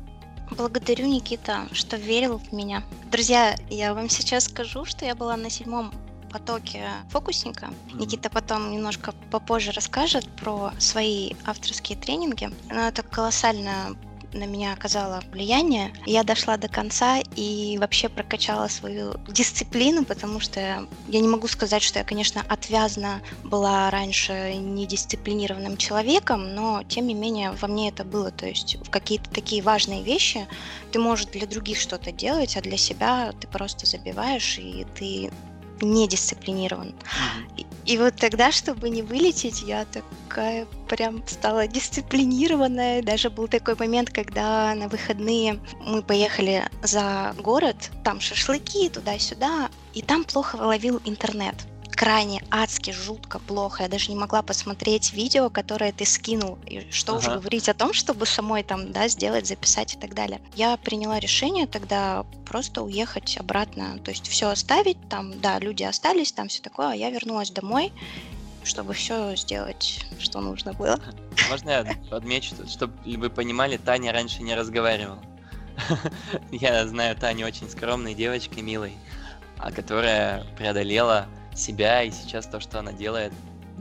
[0.51, 2.83] Благодарю, Никита, что верил в меня.
[3.11, 5.91] Друзья, я вам сейчас скажу, что я была на седьмом
[6.31, 7.67] потоке фокусника.
[7.67, 7.99] Mm-hmm.
[7.99, 12.49] Никита потом немножко попозже расскажет про свои авторские тренинги.
[12.69, 13.95] Но это колоссально
[14.33, 15.93] на меня оказало влияние.
[16.05, 21.83] Я дошла до конца и вообще прокачала свою дисциплину, потому что я не могу сказать,
[21.83, 28.03] что я, конечно, отвязно была раньше недисциплинированным человеком, но тем не менее во мне это
[28.03, 28.31] было.
[28.31, 30.47] То есть в какие-то такие важные вещи
[30.91, 35.31] ты можешь для других что-то делать, а для себя ты просто забиваешь и ты
[35.83, 36.89] не дисциплинирован.
[36.89, 37.65] Mm-hmm.
[37.85, 43.01] И, и вот тогда, чтобы не вылететь, я такая прям стала дисциплинированная.
[43.01, 50.01] Даже был такой момент, когда на выходные мы поехали за город, там шашлыки туда-сюда, и
[50.01, 51.55] там плохо ловил интернет
[52.03, 53.83] крайне адски, жутко плохо.
[53.83, 56.57] Я даже не могла посмотреть видео, которое ты скинул.
[56.65, 57.19] И что ага.
[57.19, 60.41] уже говорить о том, чтобы самой там, да, сделать, записать и так далее.
[60.53, 63.99] Я приняла решение тогда просто уехать обратно.
[63.99, 67.93] То есть все оставить, там, да, люди остались, там все такое, а я вернулась домой
[68.65, 70.97] чтобы все сделать, что нужно было.
[71.49, 75.19] Можно я отмечу, чтобы вы понимали, Таня раньше не разговаривала.
[76.51, 78.93] Я знаю Таню очень скромной девочкой, милой,
[79.57, 83.33] а которая преодолела себя и сейчас то, что она делает,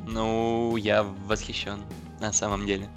[0.06, 1.82] ну, я восхищен
[2.20, 2.88] на самом деле.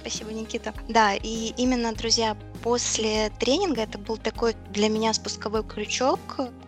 [0.00, 0.72] Спасибо, Никита.
[0.88, 6.20] Да, и именно, друзья, после тренинга это был такой для меня спусковой крючок,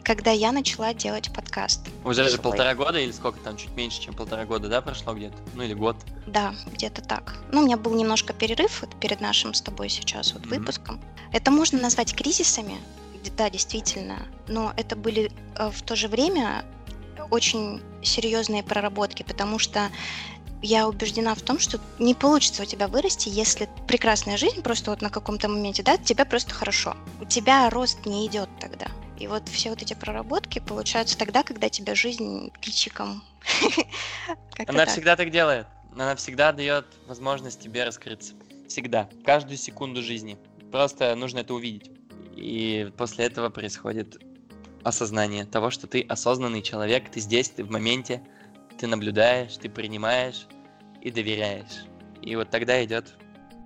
[0.03, 1.83] когда я начала делать подкаст.
[2.05, 2.43] Уже же Свой.
[2.43, 5.37] полтора года или сколько там, чуть меньше, чем полтора года, да, прошло где-то?
[5.55, 5.97] Ну или год.
[6.27, 7.37] Да, где-то так.
[7.53, 10.59] Ну, у меня был немножко перерыв вот перед нашим с тобой сейчас вот Мгм.
[10.59, 11.01] выпуском.
[11.33, 12.79] Это можно назвать кризисами,
[13.37, 16.65] да, действительно, но это были э, в то же время
[17.31, 19.91] очень серьезные проработки, потому что
[20.63, 25.03] я убеждена в том, что не получится у тебя вырасти, если прекрасная жизнь просто вот
[25.03, 26.97] на каком-то моменте, да, тебе просто хорошо.
[27.21, 28.87] У тебя рост не идет тогда.
[29.19, 32.53] И вот все вот эти проработки получаются тогда, когда тебя жизнь.
[34.53, 35.67] Как-то Она всегда так делает.
[35.93, 38.35] Она всегда дает возможность тебе раскрыться.
[38.69, 39.09] Всегда.
[39.25, 40.39] Каждую секунду жизни.
[40.71, 41.91] Просто нужно это увидеть.
[42.37, 44.19] И после этого происходит
[44.85, 48.23] осознание того, что ты осознанный человек, ты здесь, ты в моменте,
[48.79, 50.47] ты наблюдаешь, ты принимаешь
[51.03, 51.85] и доверяешь.
[52.23, 53.15] И вот тогда идет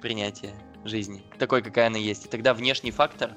[0.00, 0.52] принятие
[0.84, 2.26] жизни, такой, какая она есть.
[2.26, 3.32] И тогда внешний фактор,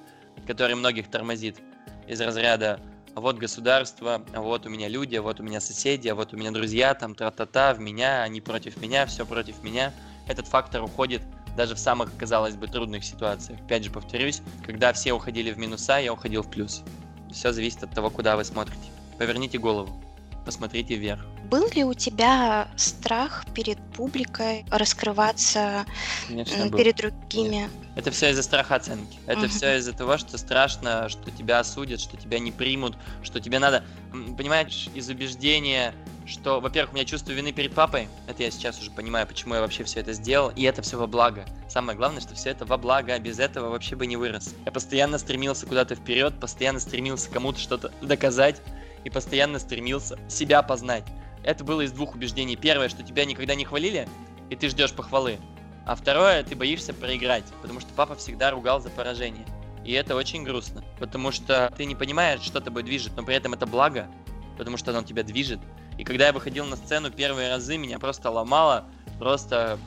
[0.48, 1.60] который многих тормозит
[2.08, 2.80] из разряда
[3.16, 6.34] а вот государство, а вот у меня люди, а вот у меня соседи, а вот
[6.34, 9.94] у меня друзья, там тра-та-та, в меня, они против меня, все против меня.
[10.28, 11.22] Этот фактор уходит
[11.56, 13.62] даже в самых, казалось бы, трудных ситуациях.
[13.62, 16.84] Опять же, повторюсь, когда все уходили в минуса, я уходил в плюс.
[17.36, 18.90] Все зависит от того, куда вы смотрите.
[19.18, 19.94] Поверните голову,
[20.46, 21.20] посмотрите вверх.
[21.50, 25.86] Был ли у тебя страх перед публикой раскрываться
[26.28, 26.78] Конечно, м, был.
[26.78, 27.70] перед другими?
[27.96, 29.20] Это все из-за страха оценки.
[29.26, 29.50] Это Мгм.
[29.50, 33.84] все из-за того, что страшно, что тебя осудят, что тебя не примут, что тебе надо,
[34.38, 35.94] понимаешь, из убеждения,
[36.26, 38.10] что, во-первых, у меня чувство вины перед папой.
[38.28, 40.50] Это я сейчас уже понимаю, почему я вообще все это сделал.
[40.56, 41.46] И это все во благо.
[41.70, 43.18] Самое главное, что все это во благо.
[43.20, 44.56] Без этого вообще бы не вырос.
[44.66, 48.62] Я постоянно стремился куда-то вперед, постоянно стремился кому-то что-то доказать
[49.06, 51.06] и постоянно стремился себя познать.
[51.44, 52.58] Это было из двух убеждений.
[52.58, 54.10] Первое, что тебя никогда не хвалили,
[54.50, 55.38] и ты ждешь похвалы.
[55.86, 59.46] А второе, ты боишься проиграть, потому что папа всегда ругал за поражение.
[59.86, 63.54] И это очень грустно, потому что ты не понимаешь, что тобой движет, но при этом
[63.54, 64.08] это благо,
[64.58, 65.60] потому что оно тебя движет.
[66.00, 68.86] И когда я выходил на сцену первые разы, меня просто ломало,
[69.20, 69.78] просто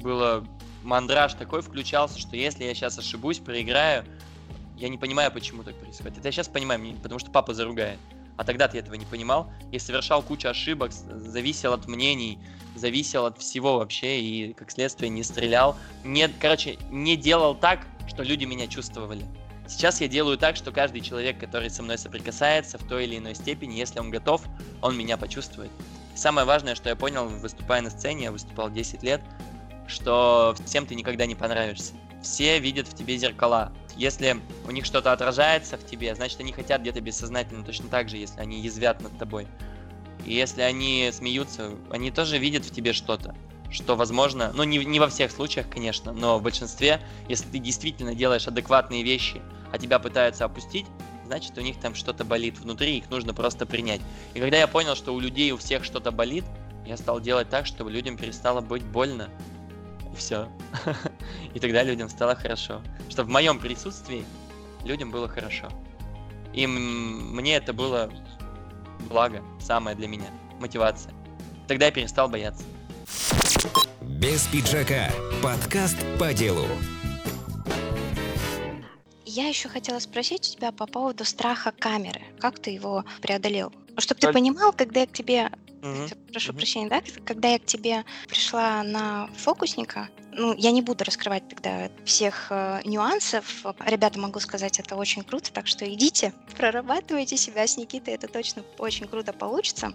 [0.00, 0.46] было
[0.84, 4.04] мандраж такой включался, что если я сейчас ошибусь, проиграю,
[4.76, 6.18] я не понимаю, почему так происходит.
[6.18, 7.98] Это я сейчас понимаю, потому что папа заругает.
[8.38, 12.38] А тогда ты этого не понимал и совершал кучу ошибок, зависел от мнений,
[12.76, 15.76] зависел от всего вообще и, как следствие, не стрелял.
[16.04, 19.24] Не, короче, не делал так, что люди меня чувствовали.
[19.66, 23.34] Сейчас я делаю так, что каждый человек, который со мной соприкасается в той или иной
[23.34, 24.42] степени, если он готов,
[24.80, 25.70] он меня почувствует.
[26.14, 29.20] Самое важное, что я понял, выступая на сцене, я выступал 10 лет,
[29.88, 31.92] что всем ты никогда не понравишься.
[32.22, 33.72] Все видят в тебе зеркала.
[33.96, 38.16] Если у них что-то отражается в тебе, значит они хотят где-то бессознательно точно так же,
[38.16, 39.46] если они язвят над тобой.
[40.24, 43.34] И если они смеются, они тоже видят в тебе что-то,
[43.70, 48.14] что возможно, ну не, не во всех случаях, конечно, но в большинстве, если ты действительно
[48.14, 49.40] делаешь адекватные вещи,
[49.72, 50.86] а тебя пытаются опустить,
[51.26, 54.00] значит у них там что-то болит внутри, их нужно просто принять.
[54.34, 56.44] И когда я понял, что у людей у всех что-то болит,
[56.86, 59.28] я стал делать так, чтобы людям перестало быть больно.
[60.18, 60.48] Все.
[61.54, 62.82] И тогда людям стало хорошо.
[63.08, 64.24] Что в моем присутствии
[64.84, 65.68] людям было хорошо.
[66.52, 68.10] И мне это было
[69.08, 70.26] благо, самое для меня,
[70.60, 71.14] мотивация.
[71.68, 72.64] Тогда я перестал бояться.
[74.00, 75.10] Без пиджака.
[75.42, 76.66] Подкаст по делу.
[79.24, 82.22] Я еще хотела спросить у тебя по поводу страха камеры.
[82.40, 83.72] Как ты его преодолел?
[83.98, 85.50] Чтобы ты понимал, когда я к тебе,
[85.82, 86.08] Мгм.
[86.32, 86.58] прошу мгм.
[86.58, 91.90] прощения, да, когда я к тебе пришла на фокусника, ну, я не буду раскрывать тогда
[92.04, 93.64] всех э, нюансов.
[93.86, 98.62] Ребята, могу сказать, это очень круто, так что идите, прорабатывайте себя с Никитой, это точно
[98.78, 99.92] очень круто получится.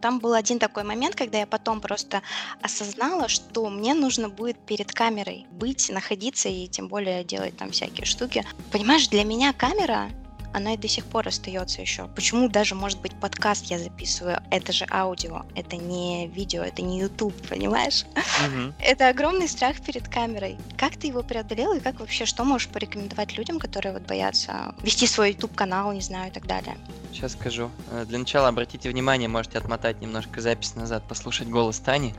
[0.00, 2.22] Там был один такой момент, когда я потом просто
[2.62, 8.06] осознала, что мне нужно будет перед камерой быть, находиться и тем более делать там всякие
[8.06, 8.44] штуки.
[8.72, 10.10] Понимаешь, для меня камера,
[10.52, 12.08] она и до сих пор остается еще.
[12.08, 14.40] Почему даже, может быть, подкаст я записываю?
[14.50, 18.04] Это же аудио, это не видео, это не YouTube, понимаешь?
[18.46, 18.74] Мгм.
[18.80, 20.58] Это огромный страх перед камерой.
[20.76, 25.06] Как ты его преодолел и как вообще, что можешь порекомендовать людям, которые вот боятся вести
[25.06, 26.76] свой YouTube-канал, не знаю, и так далее?
[27.12, 27.70] Сейчас скажу.
[27.90, 32.14] Э, Для начала обратите внимание, можете отмотать немножко запись назад, послушать голос Тани.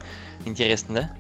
[0.46, 1.12] Интересно, да?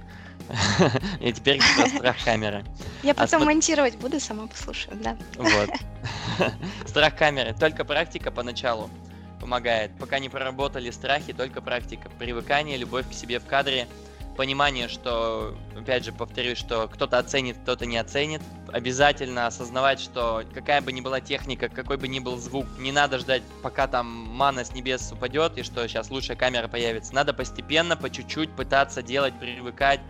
[1.21, 2.63] И теперь про страх камеры.
[3.03, 5.17] Я А потом смо- монтировать буду, сама послушаю, да.
[5.35, 5.69] Вот.
[6.87, 7.53] Страх камеры.
[7.59, 8.89] Только практика поначалу
[9.39, 9.91] помогает.
[9.97, 12.09] Пока не проработали страхи, только практика.
[12.19, 13.87] Привыкание, любовь к себе в кадре,
[14.37, 18.41] понимание, что, опять же, повторюсь, что кто-то оценит, кто-то не оценит.
[18.71, 23.17] Обязательно осознавать, что какая бы ни была техника, какой бы ни был звук, не надо
[23.17, 27.13] ждать, пока там мана с небес упадет и что сейчас лучшая камера появится.
[27.15, 30.01] Надо постепенно, по чуть-чуть пытаться делать, привыкать,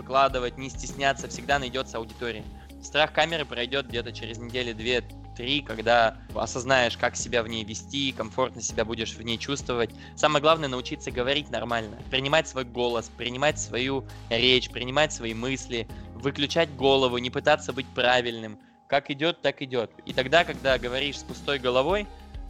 [0.00, 2.44] выкладывать, не стесняться, всегда найдется аудитория.
[2.82, 8.12] Страх камеры пройдет где-то через недели 2-3, три, когда осознаешь, как себя в ней вести,
[8.12, 9.90] комфортно себя будешь в ней чувствовать.
[10.14, 16.74] Самое главное научиться говорить нормально, принимать свой голос, принимать свою речь, принимать свои мысли, выключать
[16.76, 18.58] голову, не пытаться быть правильным.
[18.86, 19.90] Как идет, так идет.
[20.04, 22.06] И тогда, когда говоришь с пустой головой,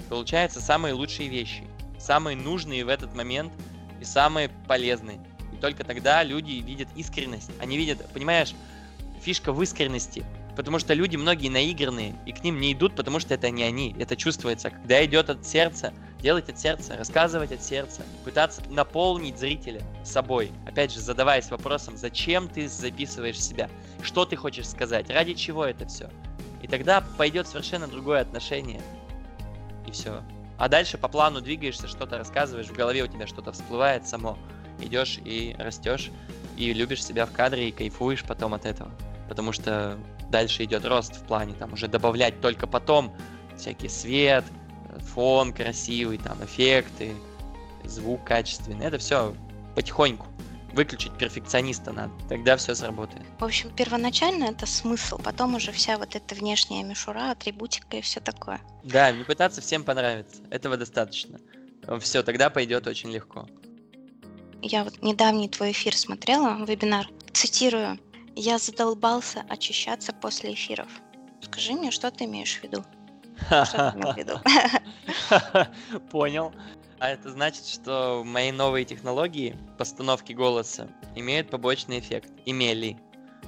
[0.08, 1.64] получаются самые лучшие вещи,
[1.98, 3.52] самые нужные в этот момент
[4.00, 5.20] и самые полезные.
[5.60, 7.50] Только тогда люди видят искренность.
[7.60, 8.54] Они видят, понимаешь,
[9.22, 10.24] фишка в искренности.
[10.56, 13.94] Потому что люди многие наигранные, и к ним не идут, потому что это не они,
[13.98, 14.70] это чувствуется.
[14.70, 20.50] Когда идет от сердца, делать от сердца, рассказывать от сердца, пытаться наполнить зрителя собой.
[20.66, 23.70] Опять же, задаваясь вопросом, зачем ты записываешь себя,
[24.02, 26.10] что ты хочешь сказать, ради чего это все.
[26.62, 28.82] И тогда пойдет совершенно другое отношение.
[29.86, 30.22] И все.
[30.58, 34.36] А дальше по плану двигаешься, что-то рассказываешь, в голове у тебя что-то всплывает само.
[34.80, 36.10] Идешь и растешь,
[36.56, 38.92] и любишь себя в кадре, и кайфуешь потом от этого
[39.30, 39.96] потому что
[40.28, 43.14] дальше идет рост в плане там уже добавлять только потом
[43.56, 44.44] всякий свет,
[45.14, 47.14] фон красивый, там эффекты,
[47.84, 48.84] звук качественный.
[48.84, 49.32] Это все
[49.76, 50.26] потихоньку.
[50.72, 53.24] Выключить перфекциониста надо, тогда все сработает.
[53.38, 58.18] В общем, первоначально это смысл, потом уже вся вот эта внешняя мишура, атрибутика и все
[58.18, 58.60] такое.
[58.82, 60.42] Да, не пытаться всем понравиться.
[60.50, 61.38] Этого достаточно.
[62.00, 63.46] Все, тогда пойдет очень легко.
[64.62, 67.08] Я вот недавний твой эфир смотрела, вебинар.
[67.32, 67.98] Цитирую.
[68.36, 70.88] Я задолбался очищаться после эфиров.
[71.40, 72.84] Скажи мне, что ты имеешь в виду?
[73.46, 76.00] Что ты имеешь в виду?
[76.10, 76.52] Понял.
[76.98, 82.30] А это значит, что мои новые технологии постановки голоса имеют побочный эффект.
[82.44, 82.98] Имели.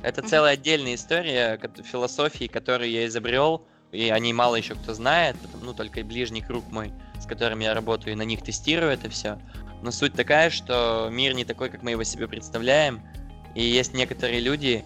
[0.03, 5.37] Это целая отдельная история философии, которую я изобрел, и о ней мало еще кто знает,
[5.61, 9.39] ну, только ближний круг мой, с которым я работаю, и на них тестирую это все.
[9.83, 13.03] Но суть такая, что мир не такой, как мы его себе представляем,
[13.55, 14.85] и есть некоторые люди,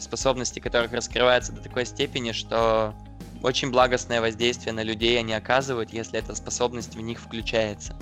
[0.00, 2.94] способности которых раскрываются до такой степени, что
[3.42, 7.94] очень благостное воздействие на людей они оказывают, если эта способность в них включается.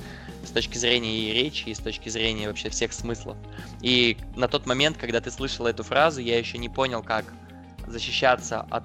[0.44, 3.36] С точки зрения и речи, и с точки зрения вообще всех смыслов.
[3.82, 7.24] И на тот момент, когда ты слышал эту фразу, я еще не понял, как
[7.86, 8.84] защищаться от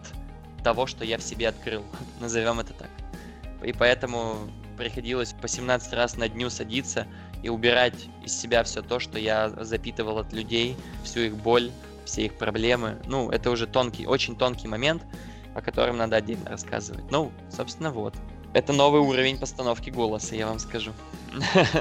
[0.63, 1.83] того, что я в себе открыл.
[2.19, 2.89] Назовем это так.
[3.63, 7.07] И поэтому приходилось по 17 раз на дню садиться
[7.43, 11.71] и убирать из себя все то, что я запитывал от людей, всю их боль,
[12.05, 12.97] все их проблемы.
[13.05, 15.03] Ну, это уже тонкий, очень тонкий момент,
[15.55, 17.09] о котором надо отдельно рассказывать.
[17.11, 18.15] Ну, собственно, вот.
[18.53, 20.91] Это новый уровень постановки голоса, я вам скажу.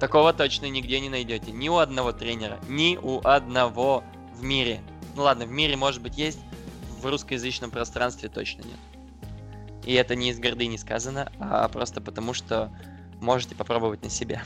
[0.00, 1.52] Такого точно нигде не найдете.
[1.52, 4.02] Ни у одного тренера, ни у одного
[4.34, 4.80] в мире.
[5.14, 6.38] Ну ладно, в мире, может быть, есть,
[7.00, 8.78] в русскоязычном пространстве точно нет.
[9.84, 12.72] И это не из гордыни сказано, а просто потому, что
[13.20, 14.42] можете попробовать на себе.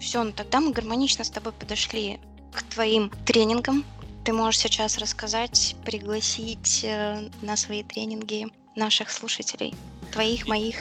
[0.00, 2.18] Все, ну тогда мы гармонично с тобой подошли
[2.52, 3.84] к твоим тренингам.
[4.24, 9.74] Ты можешь сейчас рассказать, пригласить э, на свои тренинги наших слушателей,
[10.12, 10.76] твоих, моих.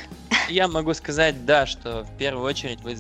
[0.49, 2.97] Я могу сказать, да, что в первую очередь вы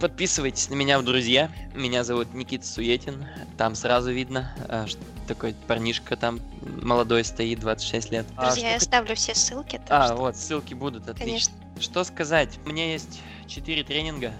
[0.00, 1.50] подписывайтесь на меня в друзья.
[1.74, 3.26] Меня зовут Никита Суетин.
[3.58, 6.40] Там сразу видно, э, что такой парнишка там
[6.82, 8.26] молодой стоит, 26 лет.
[8.36, 9.80] Друзья, а, я оставлю все ссылки.
[9.88, 10.16] А, что...
[10.16, 11.52] вот, ссылки будут, отлично.
[11.52, 11.63] Конечно.
[11.80, 12.58] Что сказать?
[12.64, 14.32] У меня есть 4 тренинга.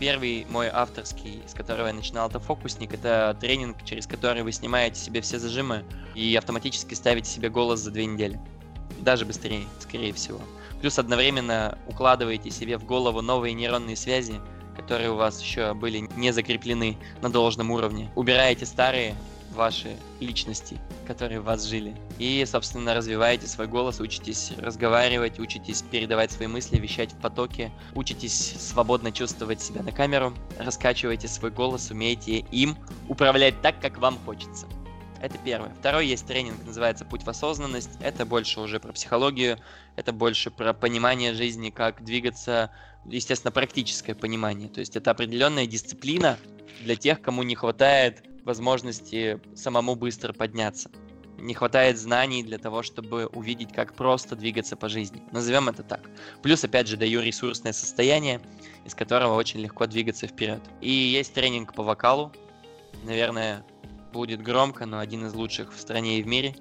[0.00, 2.94] Первый мой авторский, с которого я начинал, это фокусник.
[2.94, 5.84] Это тренинг, через который вы снимаете себе все зажимы
[6.14, 8.40] и автоматически ставите себе голос за две недели.
[9.00, 10.40] Даже быстрее, скорее всего.
[10.80, 14.40] Плюс одновременно укладываете себе в голову новые нейронные связи,
[14.76, 18.10] которые у вас еще были не закреплены на должном уровне.
[18.14, 19.14] Убираете старые,
[19.58, 21.94] ваши личности, которые в вас жили.
[22.18, 28.54] И, собственно, развиваете свой голос, учитесь разговаривать, учитесь передавать свои мысли, вещать в потоке, учитесь
[28.58, 32.76] свободно чувствовать себя на камеру, раскачиваете свой голос, умеете им
[33.08, 34.66] управлять так, как вам хочется.
[35.20, 35.74] Это первое.
[35.80, 37.90] Второй есть тренинг, называется «Путь в осознанность».
[38.00, 39.58] Это больше уже про психологию,
[39.96, 42.70] это больше про понимание жизни, как двигаться,
[43.04, 44.68] естественно, практическое понимание.
[44.68, 46.38] То есть это определенная дисциплина
[46.82, 50.90] для тех, кому не хватает возможности самому быстро подняться.
[51.36, 55.22] Не хватает знаний для того, чтобы увидеть, как просто двигаться по жизни.
[55.30, 56.00] Назовем это так.
[56.42, 58.40] Плюс, опять же, даю ресурсное состояние,
[58.84, 60.60] из которого очень легко двигаться вперед.
[60.80, 62.32] И есть тренинг по вокалу.
[63.04, 63.64] Наверное,
[64.12, 66.56] будет громко, но один из лучших в стране и в мире.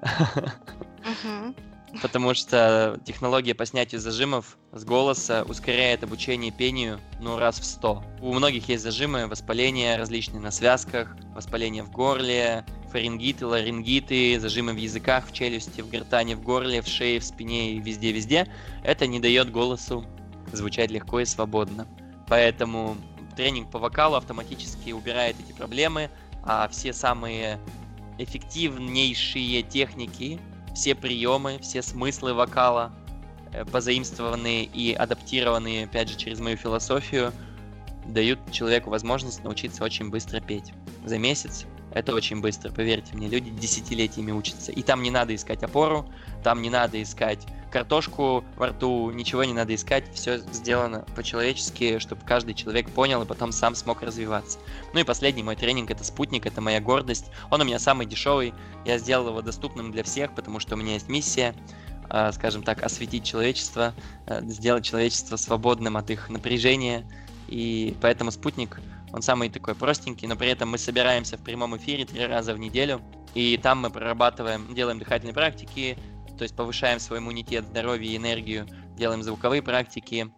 [0.00, 1.54] Uh-huh
[2.00, 8.02] потому что технология по снятию зажимов с голоса ускоряет обучение пению ну раз в 100.
[8.20, 14.76] У многих есть зажимы, воспаления различные на связках, воспаление в горле, фарингиты, ларингиты, зажимы в
[14.76, 18.48] языках, в челюсти, в гортане, в горле, в шее, в спине и везде-везде.
[18.84, 20.04] Это не дает голосу
[20.52, 21.86] звучать легко и свободно.
[22.28, 22.96] Поэтому
[23.36, 26.10] тренинг по вокалу автоматически убирает эти проблемы,
[26.44, 27.58] а все самые
[28.18, 30.38] эффективнейшие техники
[30.74, 32.92] все приемы, все смыслы вокала,
[33.52, 37.32] э, позаимствованные и адаптированные, опять же, через мою философию,
[38.06, 40.72] дают человеку возможность научиться очень быстро петь.
[41.04, 44.72] За месяц это очень быстро, поверьте мне, люди десятилетиями учатся.
[44.72, 46.08] И там не надо искать опору,
[46.42, 52.22] там не надо искать картошку во рту, ничего не надо искать, все сделано по-человечески, чтобы
[52.24, 54.58] каждый человек понял и потом сам смог развиваться.
[54.92, 57.26] Ну и последний мой тренинг это спутник, это моя гордость.
[57.50, 58.52] Он у меня самый дешевый,
[58.84, 61.54] я сделал его доступным для всех, потому что у меня есть миссия,
[62.10, 63.94] а, скажем так, осветить человечество,
[64.26, 67.06] э, сделать человечество свободным от их напряжения.
[67.48, 68.80] И поэтому спутник
[69.12, 72.58] он самый такой простенький, но при этом мы собираемся в прямом эфире три раза в
[72.58, 73.00] неделю.
[73.34, 75.98] И там мы прорабатываем, делаем дыхательные практики,
[76.36, 80.30] то есть повышаем свой иммунитет, здоровье и энергию, делаем звуковые практики.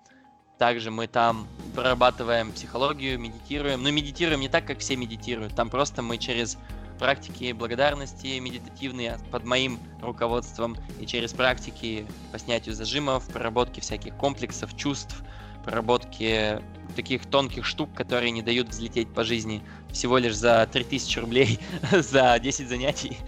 [0.58, 3.82] Также мы там прорабатываем психологию, медитируем.
[3.82, 5.54] Но медитируем не так, как все медитируют.
[5.56, 6.58] Там просто мы через
[6.98, 14.76] практики благодарности медитативные под моим руководством и через практики по снятию зажимов, проработки всяких комплексов,
[14.76, 15.22] чувств,
[15.64, 16.60] проработки
[16.94, 21.58] таких тонких штук, которые не дают взлететь по жизни всего лишь за 3000 рублей
[21.92, 23.18] за 10 занятий.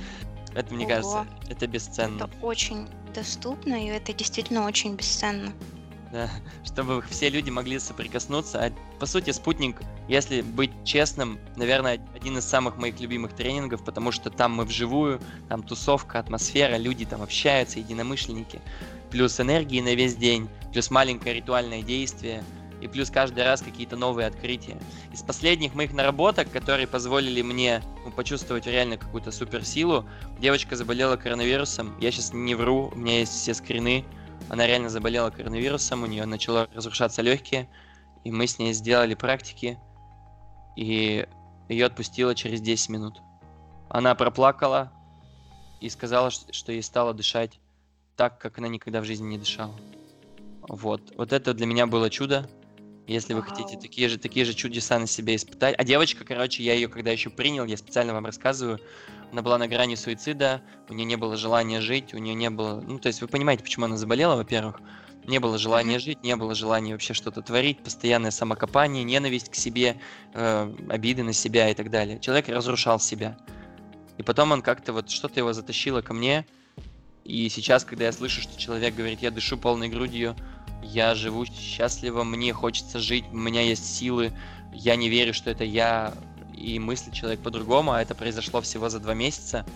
[0.54, 0.94] Это, мне Ого.
[0.94, 2.24] кажется, это бесценно.
[2.24, 5.52] Это очень доступно, и это действительно очень бесценно.
[6.12, 6.30] Да,
[6.64, 8.64] чтобы все люди могли соприкоснуться.
[8.64, 14.12] А, по сути, спутник, если быть честным, наверное, один из самых моих любимых тренингов, потому
[14.12, 18.60] что там мы вживую, там тусовка, атмосфера, люди там общаются, единомышленники,
[19.10, 22.42] плюс энергии на весь день, плюс маленькое ритуальное действие–
[22.80, 24.78] и плюс каждый раз какие-то новые открытия.
[25.12, 30.04] Из последних моих наработок, которые позволили мне ну, почувствовать реально какую-то суперсилу,
[30.38, 31.98] девочка заболела коронавирусом.
[32.00, 34.04] Я сейчас не вру, у меня есть все скрины.
[34.48, 37.68] Она реально заболела коронавирусом, у нее начало разрушаться легкие,
[38.24, 39.78] и мы с ней сделали практики,
[40.76, 41.26] и
[41.68, 43.20] ее отпустило через 10 минут.
[43.88, 44.92] Она проплакала
[45.80, 47.58] и сказала, что ей стало дышать
[48.16, 49.74] так, как она никогда в жизни не дышала.
[50.68, 51.12] Вот.
[51.16, 52.48] Вот это для меня было чудо.
[53.06, 55.76] Если вы хотите такие же, такие же чудеса на себе испытать.
[55.78, 58.80] А девочка, короче, я ее когда еще принял, я специально вам рассказываю,
[59.30, 62.80] она была на грани суицида, у нее не было желания жить, у нее не было...
[62.80, 64.80] Ну, то есть вы понимаете, почему она заболела, во-первых.
[65.24, 70.00] Не было желания жить, не было желания вообще что-то творить, постоянное самокопание, ненависть к себе,
[70.34, 72.20] э, обиды на себя и так далее.
[72.20, 73.36] Человек разрушал себя.
[74.18, 76.46] И потом он как-то вот что-то его затащило ко мне.
[77.24, 80.36] И сейчас, когда я слышу, что человек говорит, я дышу полной грудью,
[80.92, 84.32] я живу счастливо, мне хочется жить, у меня есть силы,
[84.72, 86.14] я не верю, что это я
[86.54, 89.66] и мыслит человек по-другому, а это произошло всего за два месяца,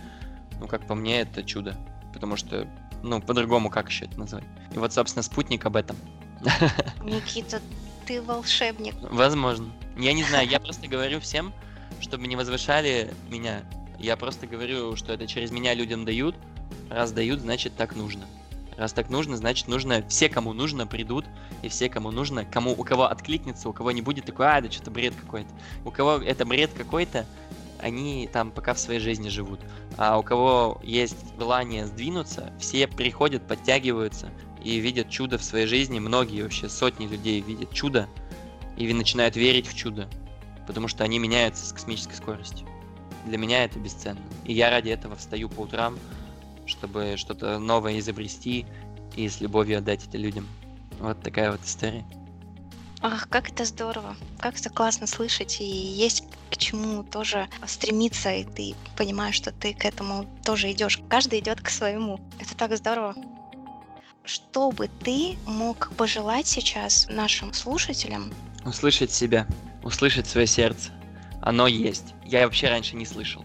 [0.58, 1.76] ну, как по мне, это чудо.
[2.12, 2.68] Потому что,
[3.02, 4.44] ну, по-другому как еще это назвать?
[4.74, 5.96] И вот, собственно, спутник об этом.
[7.02, 7.60] Никита,
[8.06, 8.94] ты волшебник.
[9.00, 9.72] Возможно.
[9.96, 11.52] Я не знаю, я просто говорю всем,
[12.00, 13.62] чтобы не возвышали меня.
[13.98, 16.34] Я просто говорю, что это через меня людям дают.
[16.88, 18.26] Раз дают, значит так нужно.
[18.80, 21.26] Раз так нужно, значит нужно, все, кому нужно, придут,
[21.60, 24.70] и все, кому нужно, кому, у кого откликнется, у кого не будет такой, а, да
[24.70, 25.50] что-то бред какой-то.
[25.84, 27.26] У кого это бред какой-то,
[27.78, 29.60] они там пока в своей жизни живут.
[29.98, 34.30] А у кого есть желание сдвинуться, все приходят, подтягиваются
[34.64, 35.98] и видят чудо в своей жизни.
[35.98, 38.08] Многие вообще, сотни людей видят чудо
[38.78, 40.08] и начинают верить в чудо,
[40.66, 42.66] потому что они меняются с космической скоростью.
[43.26, 44.22] Для меня это бесценно.
[44.46, 45.98] И я ради этого встаю по утрам,
[46.70, 48.66] чтобы что-то новое изобрести
[49.16, 50.46] и с любовью отдать это людям.
[50.98, 52.04] Вот такая вот история.
[53.02, 58.44] Ах, как это здорово, как это классно слышать, и есть к чему тоже стремиться, и
[58.44, 61.00] ты понимаешь, что ты к этому тоже идешь.
[61.08, 62.20] Каждый идет к своему.
[62.38, 63.14] Это так здорово.
[64.24, 68.32] Что бы ты мог пожелать сейчас нашим слушателям?
[68.66, 69.46] Услышать себя,
[69.82, 70.90] услышать свое сердце.
[71.40, 72.14] Оно есть.
[72.26, 73.42] Я вообще раньше не слышал.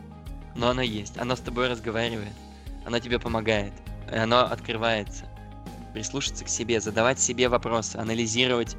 [0.53, 1.17] Но оно есть.
[1.17, 2.33] Оно с тобой разговаривает
[2.85, 3.73] оно тебе помогает,
[4.11, 5.25] оно открывается.
[5.93, 8.75] Прислушаться к себе, задавать себе вопросы, анализировать,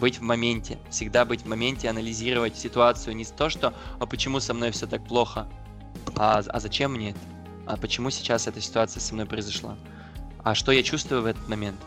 [0.00, 4.54] быть в моменте, всегда быть в моменте, анализировать ситуацию не то, что «а почему со
[4.54, 5.46] мной все так плохо?»,
[6.16, 7.20] а, а зачем мне это?
[7.66, 9.76] А почему сейчас эта ситуация со мной произошла?
[10.42, 11.80] А что я чувствую в этот момент?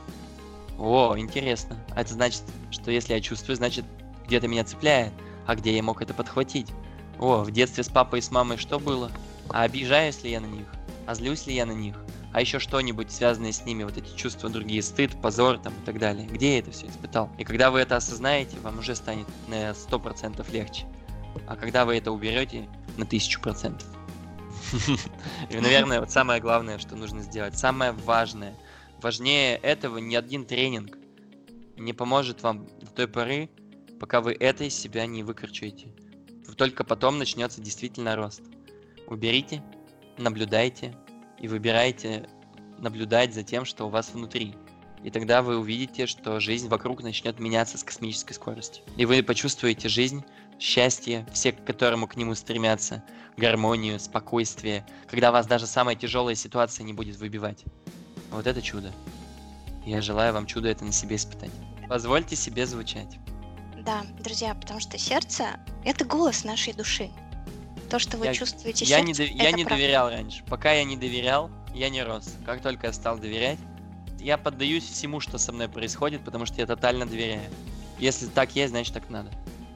[0.77, 1.77] О, интересно.
[1.95, 3.85] А это значит, что если я чувствую, значит,
[4.25, 5.13] где-то меня цепляет.
[5.45, 6.71] А где я мог это подхватить?
[7.19, 9.11] О, в детстве с папой и с мамой что было?
[9.49, 10.67] А обижаюсь ли я на них?
[11.07, 11.95] А злюсь ли я на них,
[12.33, 15.97] а еще что-нибудь связанное с ними, вот эти чувства другие, стыд, позор там и так
[15.97, 16.27] далее.
[16.27, 17.31] Где я это все испытал?
[17.37, 20.85] И когда вы это осознаете, вам уже станет на 100% легче.
[21.47, 23.81] А когда вы это уберете, на 1000%.
[25.49, 28.53] И, наверное, вот самое главное, что нужно сделать, самое важное,
[29.01, 30.97] важнее этого ни один тренинг
[31.77, 33.49] не поможет вам до той поры,
[33.99, 35.87] пока вы это из себя не выкручиваете.
[36.57, 38.41] Только потом начнется действительно рост.
[39.05, 39.63] Уберите
[40.17, 40.95] наблюдайте
[41.39, 42.27] и выбирайте
[42.77, 44.55] наблюдать за тем, что у вас внутри.
[45.03, 48.83] И тогда вы увидите, что жизнь вокруг начнет меняться с космической скоростью.
[48.97, 50.23] И вы почувствуете жизнь,
[50.59, 53.03] счастье, все к которому к нему стремятся,
[53.37, 57.63] гармонию, спокойствие, когда вас даже самая тяжелая ситуация не будет выбивать.
[58.31, 58.91] Вот это чудо.
[59.85, 61.51] Я желаю вам чудо это на себе испытать.
[61.87, 63.19] Позвольте себе звучать.
[63.85, 67.09] Да, друзья, потому что сердце— это голос нашей души.
[67.89, 69.69] То, что вы Я- чувствуете Я сердцем, не, я не правда.
[69.81, 70.43] доверял раньше.
[70.45, 72.35] Пока я не доверял, я не рос.
[72.45, 73.59] Как только я стал доверять,
[74.19, 77.49] я поддаюсь всему, что со мной происходит, потому что я тотально доверяю.
[77.99, 79.31] Если так есть, значит так надо.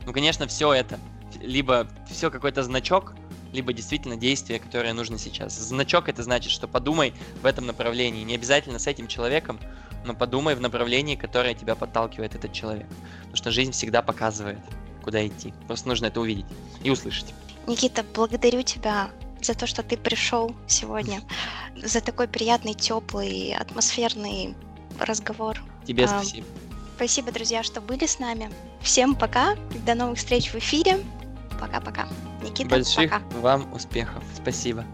[0.05, 0.99] Ну, конечно, все это.
[1.41, 3.13] Либо все какой-то значок,
[3.53, 5.57] либо действительно действие, которое нужно сейчас.
[5.57, 8.23] Значок это значит, что подумай в этом направлении.
[8.23, 9.59] Не обязательно с этим человеком,
[10.05, 12.87] но подумай в направлении, которое тебя подталкивает этот человек.
[13.19, 14.59] Потому что жизнь всегда показывает,
[15.01, 15.53] куда идти.
[15.67, 16.45] Просто нужно это увидеть
[16.83, 17.33] и услышать.
[17.67, 19.09] Никита, благодарю тебя
[19.41, 21.21] за то, что ты пришел сегодня,
[21.75, 24.55] за такой приятный, теплый, атмосферный
[24.99, 25.61] разговор.
[25.85, 26.47] Тебе А, спасибо.
[26.95, 28.51] Спасибо, друзья, что были с нами.
[28.81, 30.99] Всем пока, до новых встреч в эфире.
[31.59, 32.07] Пока-пока.
[32.43, 33.39] Никита, Больших пока.
[33.39, 34.23] вам успехов.
[34.35, 34.85] Спасибо.